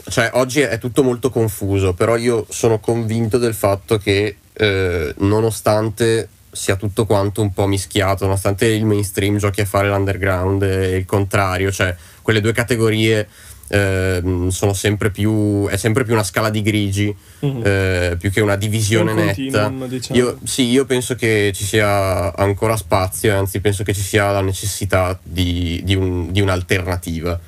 cioè, 0.08 0.30
oggi 0.34 0.60
è 0.60 0.78
tutto 0.78 1.02
molto 1.02 1.30
confuso, 1.30 1.94
però 1.94 2.16
io 2.16 2.46
sono 2.48 2.78
convinto 2.78 3.38
del 3.38 3.54
fatto 3.54 3.98
che 3.98 4.36
eh, 4.52 5.14
nonostante 5.18 6.28
sia 6.52 6.76
tutto 6.76 7.04
quanto 7.04 7.42
un 7.42 7.52
po' 7.52 7.66
mischiato, 7.66 8.24
nonostante 8.24 8.66
il 8.66 8.84
mainstream 8.84 9.36
giochi 9.36 9.62
a 9.62 9.66
fare 9.66 9.88
l'underground 9.88 10.62
e 10.62 10.96
il 10.96 11.04
contrario, 11.04 11.72
cioè 11.72 11.94
quelle 12.22 12.40
due 12.40 12.52
categorie 12.52 13.28
sono 13.68 14.72
sempre 14.72 15.10
più, 15.10 15.66
è 15.68 15.76
sempre 15.76 16.04
più 16.04 16.12
una 16.12 16.22
scala 16.22 16.50
di 16.50 16.62
grigi 16.62 17.14
Mhm. 17.40 17.62
eh, 17.64 18.16
più 18.18 18.30
che 18.30 18.40
una 18.40 18.56
divisione 18.56 19.10
Un 19.12 19.16
netta. 19.18 19.68
diciamo. 19.86 20.18
Io, 20.18 20.38
sì, 20.44 20.68
io 20.70 20.84
penso 20.84 21.14
che 21.14 21.50
ci 21.54 21.64
sia 21.64 22.34
ancora 22.34 22.76
spazio, 22.76 23.36
anzi 23.36 23.60
penso 23.60 23.82
che 23.82 23.92
ci 23.92 24.00
sia 24.02 24.30
la 24.30 24.40
necessità 24.40 25.18
di, 25.22 25.80
di 25.84 25.94
un- 25.94 26.30
di 26.32 26.40
un'alternativa. 26.40 27.38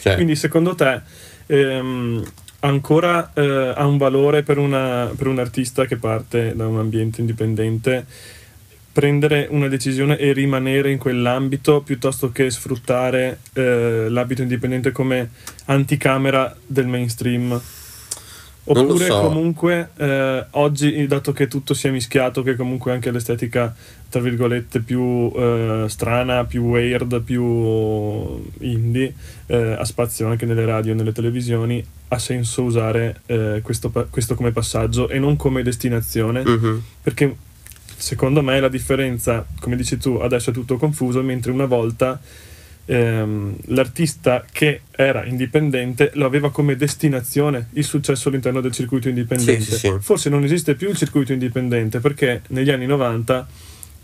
Cioè, 0.00 0.14
Quindi 0.14 0.34
secondo 0.36 0.74
te 0.74 1.00
ehm, 1.48 2.24
ancora 2.60 3.30
eh, 3.34 3.72
ha 3.76 3.86
un 3.86 3.98
valore 3.98 4.42
per, 4.42 4.58
una- 4.58 5.10
per 5.16 5.26
un 5.28 5.38
artista 5.38 5.84
che 5.86 5.96
parte 5.96 6.54
da 6.56 6.66
un 6.66 6.78
ambiente 6.78 7.20
indipendente 7.20 8.04
prendere 8.96 9.46
una 9.50 9.68
decisione 9.68 10.16
e 10.16 10.32
rimanere 10.32 10.90
in 10.90 10.96
quell'ambito 10.96 11.82
piuttosto 11.82 12.32
che 12.32 12.50
sfruttare 12.50 13.40
eh, 13.52 14.06
l'ambito 14.08 14.40
indipendente 14.40 14.90
come 14.90 15.32
anticamera 15.66 16.56
del 16.64 16.86
mainstream? 16.86 17.60
Oppure 18.64 19.04
so. 19.04 19.20
comunque 19.20 19.90
eh, 19.98 20.46
oggi, 20.52 21.06
dato 21.06 21.32
che 21.32 21.46
tutto 21.46 21.74
si 21.74 21.88
è 21.88 21.90
mischiato, 21.90 22.42
che 22.42 22.56
comunque 22.56 22.92
anche 22.92 23.10
l'estetica, 23.10 23.76
tra 24.08 24.22
virgolette, 24.22 24.80
più 24.80 25.30
eh, 25.36 25.84
strana, 25.88 26.46
più 26.46 26.62
weird, 26.62 27.20
più 27.20 27.44
indie, 28.60 29.12
eh, 29.44 29.72
ha 29.78 29.84
spazio 29.84 30.26
anche 30.26 30.46
nelle 30.46 30.64
radio 30.64 30.92
e 30.92 30.94
nelle 30.94 31.12
televisioni, 31.12 31.84
ha 32.08 32.18
senso 32.18 32.62
usare 32.62 33.20
eh, 33.26 33.60
questo, 33.62 33.92
questo 34.08 34.34
come 34.34 34.52
passaggio 34.52 35.10
e 35.10 35.18
non 35.18 35.36
come 35.36 35.62
destinazione? 35.62 36.42
mhm. 36.42 36.82
Perché 37.02 37.36
secondo 37.96 38.42
me 38.42 38.60
la 38.60 38.68
differenza, 38.68 39.46
come 39.60 39.76
dici 39.76 39.96
tu, 39.96 40.14
adesso 40.16 40.50
è 40.50 40.52
tutto 40.52 40.76
confuso, 40.76 41.22
mentre 41.22 41.50
una 41.50 41.66
volta 41.66 42.20
ehm, 42.86 43.56
l'artista 43.66 44.44
che 44.50 44.82
era 44.92 45.24
indipendente 45.24 46.10
lo 46.14 46.24
aveva 46.24 46.50
come 46.50 46.76
destinazione 46.76 47.68
il 47.72 47.84
successo 47.84 48.28
all'interno 48.28 48.60
del 48.60 48.72
circuito 48.72 49.08
indipendente. 49.08 49.64
Sì, 49.64 49.72
sì, 49.72 49.78
sì. 49.78 49.92
Forse 50.00 50.28
non 50.28 50.44
esiste 50.44 50.74
più 50.74 50.88
il 50.88 50.96
circuito 50.96 51.32
indipendente 51.32 52.00
perché 52.00 52.42
negli 52.48 52.70
anni 52.70 52.86
90 52.86 53.46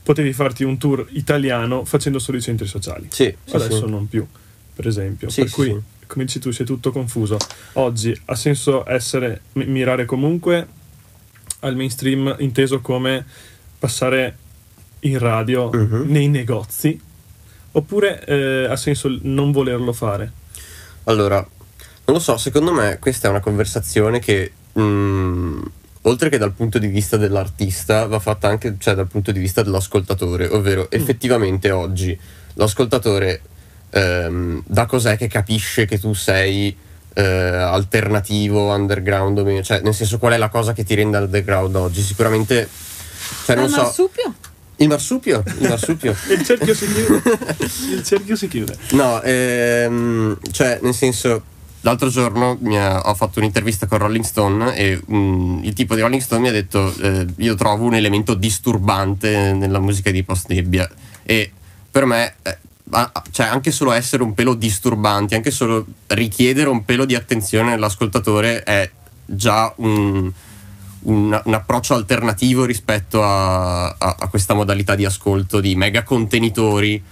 potevi 0.02 0.32
farti 0.32 0.64
un 0.64 0.78
tour 0.78 1.06
italiano 1.12 1.84
facendo 1.84 2.18
solo 2.18 2.38
i 2.38 2.42
centri 2.42 2.66
sociali. 2.66 3.06
Adesso 3.52 3.86
non 3.86 4.08
più, 4.08 4.26
per 4.74 4.86
esempio. 4.86 5.28
Per 5.28 5.50
cui, 5.50 5.80
come 6.06 6.24
dici 6.24 6.40
tu, 6.40 6.50
si 6.50 6.62
è 6.62 6.64
tutto 6.64 6.90
confuso. 6.90 7.36
Oggi 7.74 8.18
ha 8.26 8.34
senso 8.34 8.88
essere, 8.88 9.42
mi- 9.52 9.66
mirare 9.66 10.04
comunque 10.04 10.66
al 11.60 11.76
mainstream 11.76 12.34
inteso 12.40 12.80
come 12.80 13.24
passare 13.86 14.36
in 15.00 15.18
radio 15.18 15.68
Mhm. 15.72 16.04
nei 16.06 16.28
negozi 16.28 16.98
oppure 17.72 18.24
eh, 18.24 18.66
ha 18.70 18.76
senso 18.76 19.08
non 19.22 19.50
volerlo 19.50 19.92
fare? 19.92 20.30
Allora, 21.04 21.38
non 21.38 22.16
lo 22.16 22.20
so, 22.20 22.36
secondo 22.36 22.72
me 22.72 22.98
questa 23.00 23.26
è 23.26 23.30
una 23.30 23.40
conversazione 23.40 24.20
che, 24.20 24.52
mm, 24.78 25.62
oltre 26.02 26.28
che 26.28 26.38
dal 26.38 26.52
punto 26.52 26.78
di 26.78 26.86
vista 26.86 27.16
dell'artista, 27.16 28.06
va 28.06 28.20
fatta 28.20 28.46
anche 28.46 28.76
cioè, 28.78 28.94
dal 28.94 29.08
punto 29.08 29.32
di 29.32 29.40
vista 29.40 29.62
dell'ascoltatore, 29.64 30.46
ovvero 30.46 30.88
effettivamente 30.90 31.72
oggi 31.72 32.16
l'ascoltatore 32.54 33.40
ehm, 33.90 34.62
da 34.64 34.86
cos'è 34.86 35.16
che 35.16 35.26
capisce 35.26 35.86
che 35.86 35.98
tu 35.98 36.12
sei 36.14 36.76
eh, 37.14 37.22
alternativo, 37.22 38.72
underground, 38.72 39.60
cioè 39.62 39.80
nel 39.82 39.92
senso 39.94 40.18
qual 40.18 40.32
è 40.34 40.38
la 40.38 40.48
cosa 40.50 40.72
che 40.72 40.84
ti 40.84 40.94
rende 40.94 41.18
underground 41.18 41.74
oggi? 41.74 42.00
Sicuramente, 42.00 42.68
cioè 43.44 43.56
non 43.56 43.64
Ah, 43.66 43.68
so, 43.68 43.82
marsupio? 43.82 44.34
il 44.76 44.88
marsupio, 44.88 45.42
il 45.60 45.68
marsupio. 45.68 46.14
Il 46.30 46.44
cerchio 46.44 46.74
si 46.74 46.86
chiude. 46.92 47.22
il 47.94 48.02
cerchio 48.04 48.36
si 48.36 48.48
chiude. 48.48 48.76
No, 48.92 49.20
ehm, 49.22 50.38
cioè, 50.50 50.78
nel 50.82 50.94
senso, 50.94 51.42
l'altro 51.82 52.08
giorno 52.08 52.56
mi 52.60 52.76
ha- 52.78 53.00
ho 53.04 53.14
fatto 53.14 53.38
un'intervista 53.38 53.86
con 53.86 53.98
Rolling 53.98 54.24
Stone 54.24 54.74
e 54.76 55.00
mm, 55.10 55.62
il 55.64 55.72
tipo 55.74 55.94
di 55.94 56.00
Rolling 56.00 56.20
Stone 56.22 56.40
mi 56.40 56.48
ha 56.48 56.52
detto: 56.52 56.92
eh, 57.00 57.26
Io 57.36 57.54
trovo 57.54 57.84
un 57.84 57.94
elemento 57.94 58.34
disturbante 58.34 59.52
nella 59.52 59.78
musica 59.78 60.10
di 60.10 60.22
Post 60.24 60.48
Nebbia. 60.48 60.88
E 61.22 61.52
per 61.90 62.04
me, 62.04 62.34
eh, 62.42 62.58
cioè, 63.30 63.46
anche 63.46 63.70
solo 63.70 63.92
essere 63.92 64.22
un 64.24 64.34
pelo 64.34 64.54
disturbanti, 64.54 65.34
anche 65.36 65.50
solo 65.52 65.86
richiedere 66.08 66.68
un 66.68 66.84
pelo 66.84 67.04
di 67.04 67.14
attenzione 67.14 67.72
all'ascoltatore 67.74 68.62
è 68.64 68.90
già 69.26 69.72
un. 69.76 70.30
Un- 71.02 71.40
un 71.44 71.54
approccio 71.54 71.94
alternativo 71.94 72.64
rispetto 72.64 73.22
a, 73.22 73.86
a- 73.88 74.16
a 74.18 74.28
questa 74.28 74.54
modalità 74.54 74.94
di 74.94 75.04
ascolto 75.04 75.60
di 75.60 75.74
mega 75.74 76.02
contenitori 76.02 77.02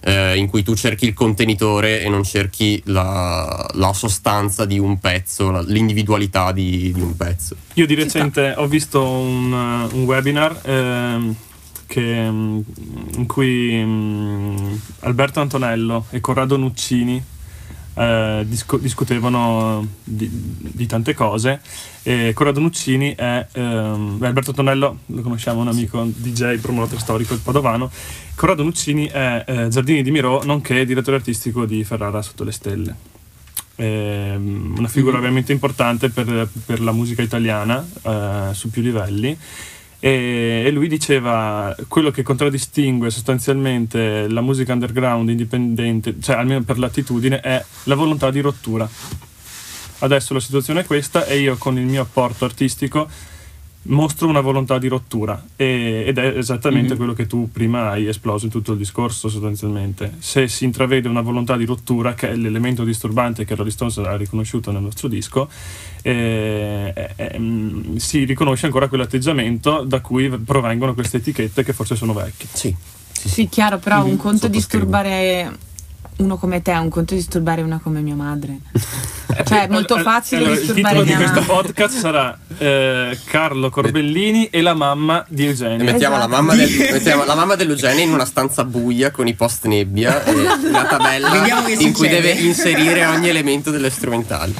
eh, 0.00 0.36
in 0.36 0.46
cui 0.48 0.62
tu 0.62 0.74
cerchi 0.76 1.06
il 1.06 1.12
contenitore 1.14 2.00
e 2.02 2.08
non 2.08 2.22
cerchi 2.22 2.80
la, 2.86 3.68
la 3.74 3.92
sostanza 3.92 4.64
di 4.64 4.78
un 4.78 4.98
pezzo, 5.00 5.50
la- 5.50 5.60
l'individualità 5.62 6.52
di, 6.52 6.92
di 6.92 7.00
un 7.00 7.16
pezzo. 7.16 7.56
Io 7.74 7.84
di 7.86 7.94
recente 7.94 8.54
ho 8.56 8.66
visto 8.68 9.02
un, 9.04 9.52
un 9.52 10.04
webinar 10.04 10.60
ehm, 10.62 11.34
che, 11.86 12.30
mm, 12.30 12.60
in 13.16 13.26
cui 13.26 13.82
mm, 13.84 14.56
Alberto 15.00 15.40
Antonello 15.40 16.04
e 16.10 16.20
Corrado 16.20 16.56
Nuccini 16.56 17.20
eh, 17.98 18.44
disco- 18.46 18.78
discutevano 18.78 19.86
di, 20.04 20.30
di 20.32 20.86
tante 20.86 21.14
cose. 21.14 21.60
E 22.02 22.32
Corrado 22.32 22.60
Nuccini 22.60 23.14
è 23.14 23.46
ehm, 23.52 24.18
Alberto 24.20 24.50
Antonello, 24.50 24.98
lo 25.06 25.22
conosciamo, 25.22 25.60
un 25.60 25.68
amico 25.68 26.04
DJ, 26.04 26.58
promoter 26.58 26.98
storico 26.98 27.34
del 27.34 27.42
Padovano. 27.42 27.90
Corrado 28.34 28.62
Nuccini 28.62 29.06
è 29.08 29.44
eh, 29.46 29.68
Giardini 29.68 30.02
di 30.02 30.10
Miro, 30.10 30.42
nonché 30.44 30.84
direttore 30.86 31.16
artistico 31.16 31.64
di 31.64 31.82
Ferrara 31.82 32.22
Sotto 32.22 32.44
le 32.44 32.52
Stelle. 32.52 32.94
Ehm, 33.76 34.74
una 34.78 34.88
figura 34.88 35.18
ovviamente 35.18 35.52
importante 35.52 36.08
per, 36.08 36.48
per 36.66 36.80
la 36.80 36.92
musica 36.92 37.22
italiana 37.22 37.86
eh, 38.02 38.48
su 38.52 38.70
più 38.70 38.82
livelli 38.82 39.36
e, 40.00 40.62
e 40.66 40.70
lui 40.70 40.88
diceva 40.88 41.74
quello 41.88 42.10
che 42.10 42.22
contraddistingue 42.22 43.10
sostanzialmente 43.10 44.28
la 44.28 44.40
musica 44.40 44.72
underground 44.72 45.28
indipendente, 45.28 46.16
cioè 46.20 46.36
almeno 46.36 46.62
per 46.62 46.78
l'attitudine, 46.78 47.40
è 47.40 47.64
la 47.84 47.94
volontà 47.94 48.30
di 48.30 48.40
rottura. 48.40 48.88
Adesso 50.00 50.32
la 50.34 50.40
situazione 50.40 50.80
è 50.80 50.84
questa 50.84 51.26
e 51.26 51.40
io 51.40 51.56
con 51.56 51.76
il 51.76 51.84
mio 51.84 52.02
apporto 52.02 52.44
artistico 52.44 53.08
mostro 53.88 54.28
una 54.28 54.40
volontà 54.40 54.78
di 54.78 54.88
rottura 54.88 55.42
e- 55.56 56.04
ed 56.06 56.18
è 56.18 56.36
esattamente 56.36 56.96
quello 56.96 57.12
che 57.12 57.26
tu 57.26 57.50
prima 57.50 57.90
hai 57.90 58.06
esploso 58.06 58.46
in 58.46 58.50
tutto 58.50 58.72
il 58.72 58.78
discorso 58.78 59.28
sostanzialmente. 59.28 60.14
Se 60.18 60.48
si 60.48 60.64
intravede 60.64 61.08
una 61.08 61.20
volontà 61.20 61.56
di 61.56 61.64
rottura, 61.64 62.14
che 62.14 62.30
è 62.30 62.36
l'elemento 62.36 62.84
disturbante 62.84 63.44
che 63.44 63.54
Rolling 63.54 63.74
Stones 63.74 63.98
ha 63.98 64.16
riconosciuto 64.16 64.70
nel 64.70 64.82
nostro 64.82 65.08
disco, 65.08 65.48
eh, 66.02 66.92
eh, 67.16 67.40
si 67.96 68.24
riconosce 68.24 68.66
ancora 68.66 68.88
quell'atteggiamento 68.88 69.82
da 69.82 70.00
cui 70.00 70.28
provengono 70.28 70.94
queste 70.94 71.18
etichette 71.18 71.64
che 71.64 71.72
forse 71.72 71.96
sono 71.96 72.12
vecchie. 72.12 72.48
Sì. 72.52 72.76
Sì, 73.10 73.48
chiaro, 73.48 73.78
però 73.78 74.04
un 74.04 74.16
conto 74.16 74.46
disturbare 74.46 75.66
uno 76.18 76.36
come 76.36 76.62
te, 76.62 76.72
un 76.72 76.88
conto 76.88 77.14
è 77.14 77.16
disturbare 77.16 77.62
una 77.62 77.80
come 77.82 78.00
mia 78.00 78.14
madre. 78.14 78.58
Cioè, 79.44 79.66
è 79.66 79.68
molto 79.68 79.98
facile 79.98 80.38
allora, 80.40 80.54
il 80.54 80.58
disturbare 80.66 80.94
titolo 81.02 81.04
di 81.04 81.14
questo 81.14 81.40
madre. 81.52 81.72
podcast 81.72 81.96
sarà 81.98 82.38
eh, 82.58 83.18
Carlo 83.26 83.68
Corbellini 83.70 84.46
e 84.46 84.62
la 84.62 84.74
mamma 84.74 85.24
di 85.28 85.44
E 85.44 85.48
Eugenio. 85.48 85.84
mettiamo, 85.84 86.16
Esatto. 86.16 86.30
la 86.30 86.36
mamma 86.36 86.54
del, 86.54 86.70
mettiamo 86.92 87.24
la 87.24 87.34
mamma 87.34 87.54
dell'Eugenia 87.54 88.02
in 88.04 88.10
una 88.12 88.24
stanza 88.24 88.64
buia 88.64 89.10
con 89.12 89.28
i 89.28 89.34
post 89.34 89.66
nebbia 89.66 90.24
e 90.24 90.32
una 90.32 90.86
tabella 90.86 91.28
in 91.46 91.92
cui 91.92 92.08
succede. 92.08 92.08
deve 92.08 92.30
inserire 92.32 93.04
ogni 93.06 93.28
elemento 93.28 93.70
delle 93.70 93.90
strumentali. 93.90 94.54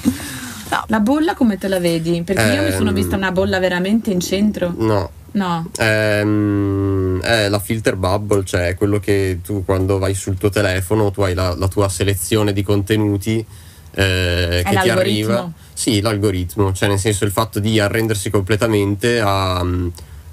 No, 0.70 0.84
la 0.86 1.00
bolla 1.00 1.34
come 1.34 1.56
te 1.58 1.66
la 1.66 1.80
vedi? 1.80 2.22
Perché 2.22 2.52
io 2.52 2.62
mi 2.62 2.70
sono 2.72 2.90
Ehm. 2.90 2.94
vista 2.94 3.16
una 3.16 3.32
bolla 3.32 3.58
veramente 3.58 4.10
in 4.10 4.20
centro. 4.20 4.72
No, 4.76 5.10
No. 5.32 5.70
Ehm, 5.78 7.20
è 7.20 7.48
la 7.48 7.58
filter 7.58 7.96
bubble, 7.96 8.44
cioè 8.44 8.74
quello 8.74 8.98
che 8.98 9.40
tu 9.42 9.64
quando 9.64 9.98
vai 9.98 10.14
sul 10.14 10.36
tuo 10.38 10.48
telefono 10.50 11.10
tu 11.10 11.22
hai 11.22 11.34
la, 11.34 11.54
la 11.56 11.68
tua 11.68 11.88
selezione 11.88 12.52
di 12.52 12.62
contenuti 12.62 13.44
eh, 13.92 14.62
che 14.64 14.70
ti 14.82 14.88
arriva. 14.90 15.34
Sì, 15.72 16.00
l'algoritmo, 16.00 16.72
cioè 16.72 16.88
nel 16.88 16.98
senso 16.98 17.24
il 17.24 17.30
fatto 17.30 17.60
di 17.60 17.78
arrendersi 17.78 18.30
completamente 18.30 19.20
a, 19.20 19.58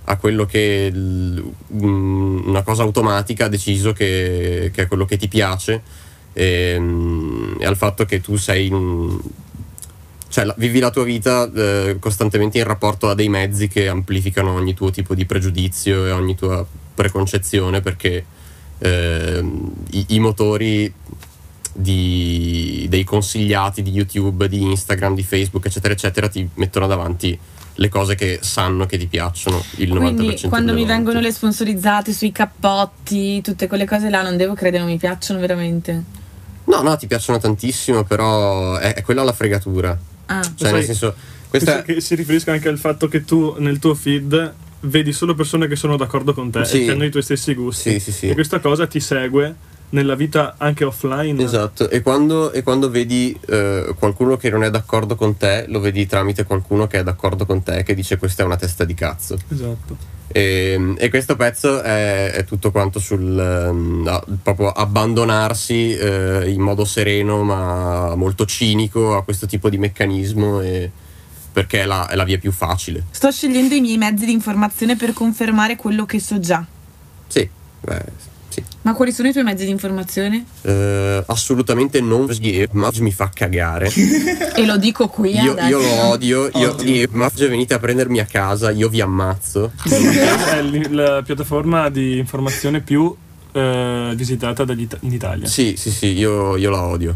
a 0.05 0.17
quello 0.17 0.45
che 0.45 0.89
l- 0.91 1.43
un- 1.67 2.41
una 2.45 2.63
cosa 2.63 2.83
automatica 2.83 3.45
ha 3.45 3.49
deciso 3.49 3.93
che, 3.93 4.71
che 4.73 4.83
è 4.83 4.87
quello 4.87 5.05
che 5.05 5.17
ti 5.17 5.27
piace 5.27 5.81
e, 6.33 6.81
e 7.59 7.65
al 7.65 7.77
fatto 7.77 8.05
che 8.05 8.21
tu 8.21 8.35
sei 8.37 8.67
in 8.67 9.19
cioè 10.35 10.43
la- 10.43 10.55
vivi 10.57 10.79
la 10.79 10.89
tua 10.89 11.05
vita 11.05 11.49
eh, 11.49 11.95
costantemente 11.97 12.57
in 12.57 12.65
rapporto 12.65 13.07
a 13.07 13.15
dei 13.15 13.29
mezzi 13.29 13.69
che 13.69 13.87
amplificano 13.87 14.51
ogni 14.51 14.73
tuo 14.73 14.91
tipo 14.91 15.15
di 15.15 15.25
pregiudizio 15.25 16.05
e 16.05 16.11
ogni 16.11 16.35
tua 16.35 16.65
preconcezione 16.93 17.79
perché 17.79 18.25
ehm, 18.79 19.71
i, 19.91 20.05
i 20.09 20.19
motori 20.19 20.93
di- 21.71 22.85
dei 22.89 23.05
consigliati 23.05 23.81
di 23.81 23.91
YouTube, 23.91 24.49
di 24.49 24.61
Instagram, 24.61 25.15
di 25.15 25.23
Facebook, 25.23 25.67
eccetera, 25.67 25.93
eccetera, 25.93 26.27
ti 26.27 26.45
mettono 26.55 26.87
davanti 26.87 27.39
le 27.75 27.87
cose 27.87 28.15
che 28.15 28.39
sanno 28.41 28.85
che 28.85 28.97
ti 28.97 29.07
piacciono 29.07 29.63
il 29.77 29.93
90% 29.93 30.15
Quindi 30.15 30.41
quando 30.49 30.73
mi 30.73 30.79
volte. 30.79 30.93
vengono 30.95 31.19
le 31.21 31.31
sponsorizzate 31.31 32.11
sui 32.11 32.33
cappotti, 32.33 33.39
tutte 33.39 33.67
quelle 33.67 33.85
cose 33.85 34.09
là, 34.09 34.21
non 34.21 34.35
devo 34.35 34.53
credere, 34.53 34.83
non 34.83 34.91
mi 34.91 34.97
piacciono 34.97 35.39
veramente. 35.39 36.03
No, 36.65 36.81
no, 36.81 36.97
ti 36.97 37.07
piacciono 37.07 37.37
tantissimo, 37.39 38.03
però 38.03 38.75
è, 38.75 38.95
è 38.95 39.01
quella 39.01 39.23
la 39.23 39.31
fregatura. 39.31 39.97
Ah. 40.27 40.41
Cioè, 40.41 40.53
Sai, 40.69 40.73
nel 40.73 40.83
senso, 40.85 41.15
questa 41.49 41.81
Che 41.83 42.01
si 42.01 42.15
riferisca 42.15 42.51
anche 42.51 42.67
al 42.69 42.77
fatto 42.77 43.07
che 43.07 43.23
tu 43.25 43.55
nel 43.59 43.79
tuo 43.79 43.93
feed 43.95 44.53
vedi 44.81 45.13
solo 45.13 45.33
persone 45.35 45.67
che 45.67 45.75
sono 45.75 45.97
d'accordo 45.97 46.33
con 46.33 46.51
te 46.51 46.65
Sì. 46.65 46.81
e 46.81 46.85
che 46.85 46.91
hanno 46.91 47.05
i 47.05 47.09
tuoi 47.11 47.23
stessi 47.23 47.53
gusti. 47.53 47.91
Sì, 47.91 47.99
sì, 47.99 48.11
sì. 48.11 48.27
E 48.29 48.33
questa 48.33 48.59
cosa 48.59 48.85
ti 48.87 48.99
segue 48.99 49.55
nella 49.89 50.15
vita 50.15 50.55
anche 50.57 50.83
offline. 50.83 51.41
Esatto, 51.41 51.89
e 51.89 52.01
quando, 52.01 52.51
e 52.51 52.63
quando 52.63 52.89
vedi 52.89 53.37
eh, 53.47 53.93
qualcuno 53.97 54.37
che 54.37 54.49
non 54.49 54.63
è 54.63 54.69
d'accordo 54.69 55.15
con 55.15 55.37
te, 55.37 55.65
lo 55.67 55.79
vedi 55.79 56.05
tramite 56.05 56.43
qualcuno 56.43 56.87
che 56.87 56.99
è 56.99 57.03
d'accordo 57.03 57.45
con 57.45 57.63
te, 57.63 57.83
che 57.83 57.93
dice 57.93 58.17
questa 58.17 58.43
è 58.43 58.45
una 58.45 58.57
testa 58.57 58.83
di 58.83 58.93
cazzo. 58.93 59.37
Esatto. 59.49 60.13
E, 60.27 60.95
e 60.97 61.09
questo 61.09 61.35
pezzo 61.35 61.81
è, 61.81 62.31
è 62.31 62.43
tutto 62.45 62.71
quanto 62.71 62.99
sul 62.99 63.39
ehm, 63.39 64.07
a- 64.07 64.23
proprio 64.41 64.71
abbandonarsi 64.71 65.95
eh, 65.95 66.49
in 66.49 66.61
modo 66.61 66.83
sereno 66.83 67.43
ma 67.43 68.15
molto 68.15 68.45
cinico 68.45 69.15
a 69.15 69.23
questo 69.23 69.45
tipo 69.45 69.69
di 69.69 69.77
meccanismo 69.77 70.61
e- 70.61 70.91
perché 71.53 71.83
è 71.83 71.85
la, 71.85 72.07
è 72.07 72.15
la 72.15 72.25
via 72.25 72.37
più 72.37 72.51
facile. 72.51 73.05
Sto 73.11 73.31
scegliendo 73.31 73.75
i 73.75 73.79
miei 73.79 73.97
mezzi 73.97 74.25
di 74.25 74.33
informazione 74.33 74.97
per 74.97 75.13
confermare 75.13 75.77
quello 75.77 76.05
che 76.05 76.19
so 76.19 76.37
già. 76.37 76.65
Sì, 77.27 77.47
beh, 77.79 78.03
sì. 78.55 78.63
Ma 78.83 78.93
quali 78.93 79.11
sono 79.11 79.27
i 79.27 79.31
tuoi 79.31 79.43
mezzi 79.43 79.65
di 79.65 79.71
informazione? 79.71 80.45
Eh, 80.61 81.23
assolutamente 81.27 81.99
non 81.99 82.27
ma 82.71 82.89
mi 82.99 83.11
fa 83.11 83.29
cagare. 83.33 83.91
E 84.55 84.65
lo 84.65 84.77
dico 84.77 85.09
qui 85.09 85.37
Io, 85.37 85.51
adesso. 85.51 85.67
io 85.67 85.79
lo 85.79 86.03
odio, 86.05 86.49
io, 86.53 86.75
io, 86.83 87.07
ma 87.11 87.29
se 87.33 87.47
venite 87.49 87.73
a 87.73 87.79
prendermi 87.79 88.19
a 88.19 88.25
casa, 88.25 88.71
io 88.71 88.87
vi 88.87 89.01
ammazzo. 89.01 89.71
è 89.83 90.61
la 90.89 91.21
piattaforma 91.23 91.89
di 91.89 92.17
informazione 92.17 92.79
più 92.79 93.13
eh, 93.51 94.13
visitata 94.15 94.63
dagli 94.63 94.87
in 95.01 95.11
Italia. 95.11 95.47
Sì, 95.47 95.75
sì, 95.77 95.91
sì, 95.91 96.07
io, 96.13 96.55
io 96.55 96.69
la 96.69 96.83
odio. 96.83 97.15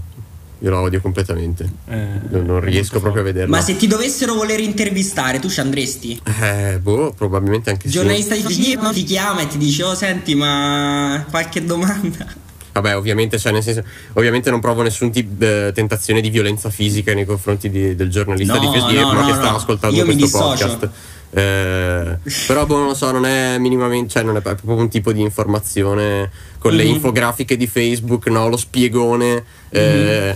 Io 0.62 0.70
la 0.70 0.82
odio 0.82 1.00
completamente. 1.00 1.64
Eh, 1.88 2.06
Non, 2.32 2.46
non 2.46 2.60
riesco 2.60 3.00
proprio 3.00 3.22
a 3.22 3.26
vederla. 3.26 3.56
Ma 3.56 3.62
se 3.64 3.78
ti 3.78 3.88
dovessero 3.88 4.34
voler 4.34 4.60
intervistare, 4.60 5.40
tu 5.40 5.50
ci 5.50 5.62
andresti? 5.62 6.20
Eh, 6.42 6.80
boh, 6.82 7.14
probabilmente 7.18 7.70
anche 7.70 7.86
Il 7.88 7.92
sì. 7.94 7.98
giornalista 8.00 8.36
di 8.36 8.42
TG 8.44 8.92
ti 8.92 9.04
chiama 9.04 9.42
e 9.42 9.48
ti 9.48 9.58
dice: 9.58 9.84
Oh, 9.84 9.96
senti, 9.96 10.36
ma 10.36 11.26
qualche 11.30 11.64
domanda? 11.64 12.26
Vabbè, 12.72 12.96
ovviamente, 12.96 13.40
cioè, 13.40 13.52
nel 13.52 13.64
senso, 13.64 13.84
ovviamente 14.14 14.50
non 14.50 14.60
provo 14.60 14.82
nessun 14.84 15.12
tipo 15.12 15.34
di 15.44 15.72
tentazione 15.74 16.22
di 16.22 16.30
violenza 16.30 16.70
fisica 16.70 17.14
nei 17.14 17.26
confronti 17.26 17.70
di- 17.70 17.96
del 17.96 18.10
giornalista 18.10 18.54
No, 18.54 18.60
di 18.60 18.66
Facebook 18.68 18.94
no, 19.02 19.12
no, 19.14 19.26
che 19.26 19.32
no. 19.32 19.38
sta 19.38 19.56
ascoltando 19.56 19.96
Io 19.96 20.06
mi 20.06 20.16
questo 20.18 20.38
dissocio. 20.54 20.68
podcast. 20.68 20.90
Eh, 21.32 22.18
però 22.48 22.66
boh, 22.66 22.78
non 22.78 22.88
lo 22.88 22.94
so, 22.96 23.12
non 23.12 23.26
è 23.26 23.58
minimamente, 23.60 24.10
cioè 24.10 24.24
non 24.24 24.36
è 24.38 24.42
proprio 24.42 24.76
un 24.76 24.90
tipo 24.90 25.12
di 25.12 25.22
informazione 25.22 26.30
con 26.58 26.74
le 26.74 26.84
Mhm. 26.84 26.90
infografiche 26.96 27.56
di 27.56 27.68
Facebook, 27.68 28.28
no? 28.28 28.48
Lo 28.50 28.58
spiegone. 28.58 29.44
eh, 29.72 30.36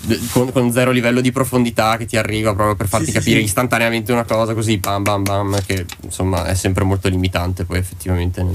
d- 0.00 0.30
con, 0.30 0.52
con 0.52 0.70
zero 0.70 0.92
livello 0.92 1.20
di 1.20 1.32
profondità 1.32 1.96
che 1.96 2.06
ti 2.06 2.16
arriva 2.16 2.54
proprio 2.54 2.76
per 2.76 2.86
farti 2.86 3.06
sì, 3.06 3.12
capire 3.12 3.38
sì. 3.40 3.44
istantaneamente 3.46 4.12
una 4.12 4.22
cosa 4.22 4.54
così 4.54 4.78
bam 4.78 5.02
bam 5.02 5.24
bam 5.24 5.60
che 5.66 5.84
insomma 6.02 6.44
è 6.46 6.54
sempre 6.54 6.84
molto 6.84 7.08
limitante 7.08 7.64
poi 7.64 7.78
effettivamente 7.78 8.40
nel, 8.44 8.54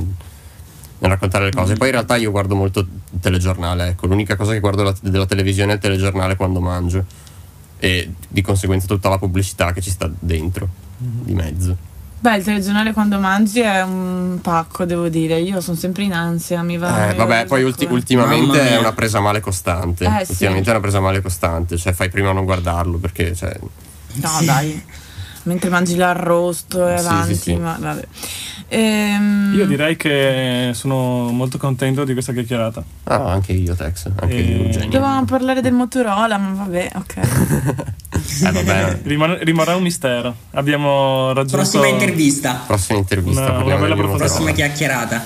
nel 1.00 1.12
raccontare 1.12 1.44
le 1.44 1.52
cose. 1.52 1.76
Poi 1.76 1.88
in 1.88 1.94
realtà 1.94 2.16
io 2.16 2.32
guardo 2.32 2.56
molto 2.56 2.80
il 2.80 2.88
telegiornale, 3.20 3.90
ecco, 3.90 4.08
l'unica 4.08 4.38
cosa 4.38 4.54
che 4.54 4.62
guardo 4.62 4.84
la- 4.84 4.96
della 5.02 5.26
televisione 5.26 5.74
è 5.74 5.76
il 5.76 5.82
telegiornale 5.82 6.38
quando 6.38 6.62
mangio 6.62 7.04
e 7.78 8.10
di 8.30 8.42
conseguenza 8.42 8.88
tutta 8.88 9.10
la 9.10 9.18
pubblicità 9.18 9.74
che 9.74 9.82
ci 9.82 9.90
sta 9.90 10.10
dentro, 10.18 10.70
di 11.24 11.34
mezzo. 11.34 11.78
Beh, 12.20 12.38
il 12.38 12.44
telegiornale 12.46 12.94
quando 12.94 13.20
mangi 13.20 13.60
è 13.60 13.82
un 13.82 14.40
pacco, 14.42 14.86
devo 14.86 15.10
dire. 15.10 15.40
Io 15.42 15.60
sono 15.60 15.76
sempre 15.76 16.04
in 16.04 16.14
ansia, 16.14 16.62
mi 16.64 16.78
va. 16.78 17.10
Eh, 17.10 17.16
vabbè, 17.16 17.46
poi 17.48 17.64
ulti- 17.64 17.86
ultimamente 17.90 18.70
è 18.70 18.78
una 18.78 18.94
presa 18.94 19.20
male 19.20 19.42
costante. 19.42 20.06
Eh, 20.06 20.24
sì. 20.24 20.32
ultimamente 20.32 20.70
è 20.70 20.72
una 20.72 20.80
presa 20.82 21.02
male 21.02 21.22
costante, 21.22 21.76
cioè 21.78 21.92
fai 21.92 22.10
prima 22.10 22.30
a 22.30 22.34
non 22.34 22.46
guardarlo 22.46 22.98
perché 22.98 23.36
cioè, 23.36 23.54
No, 24.14 24.30
dai. 24.46 24.82
Mentre 25.44 25.70
mangi 25.70 25.96
l'arrosto 25.98 26.88
e 26.88 26.98
Sì, 26.98 27.06
avanti, 27.06 27.36
sì, 27.36 27.42
sì. 27.42 27.56
ma 27.56 27.76
vabbè. 27.78 28.08
Ehm, 28.70 29.54
Io 29.58 29.66
direi 29.68 29.98
che 29.98 30.72
sono 30.74 31.30
molto 31.32 31.58
contento 31.58 32.06
di 32.06 32.14
questa 32.14 32.32
chiacchierata. 32.32 32.82
Ah, 33.04 33.32
anche 33.32 33.52
io, 33.52 33.76
Tex, 33.76 34.10
anche 34.16 34.34
Eh, 34.36 34.42
io, 34.42 34.64
Eugenio. 34.64 34.90
Dovevamo 34.90 35.26
parlare 35.26 35.60
del 35.60 35.74
Motorola, 35.74 36.38
ma 36.38 36.54
vabbè, 36.54 36.92
ok. 36.96 37.20
Eh, 38.14 38.52
vabbè, 38.52 39.00
Rimane- 39.06 39.44
rimarrà 39.44 39.76
un 39.76 39.84
mistero. 39.84 40.36
Abbiamo 40.52 41.28
raggiunto. 41.34 41.58
Prossima 41.58 41.88
intervista, 41.88 42.64
prossima 42.66 43.00
intervista 43.00 43.42
Una- 43.52 43.64
una 43.64 43.76
bella 43.76 43.96
prossima 43.96 44.52
chiacchierata. 44.52 45.24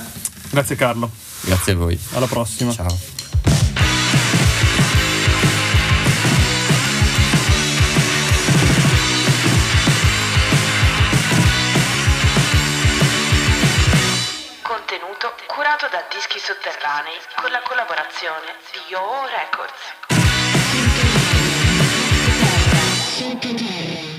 Grazie, 0.50 0.76
Carlo. 0.76 1.10
Grazie 1.42 1.74
a 1.74 1.76
voi. 1.76 2.00
Alla 2.14 2.28
prossima. 2.28 2.72
Ciao. 2.72 2.96
Contenuto 14.62 15.34
curato 15.48 15.88
da 15.90 16.04
Dischi 16.14 16.38
Sotterranei 16.40 17.18
con 17.42 17.50
la 17.52 17.62
collaborazione 17.66 18.54
di 18.72 18.80
Yo 18.92 19.02
Records. 19.32 20.27
sottoterra 23.18 24.17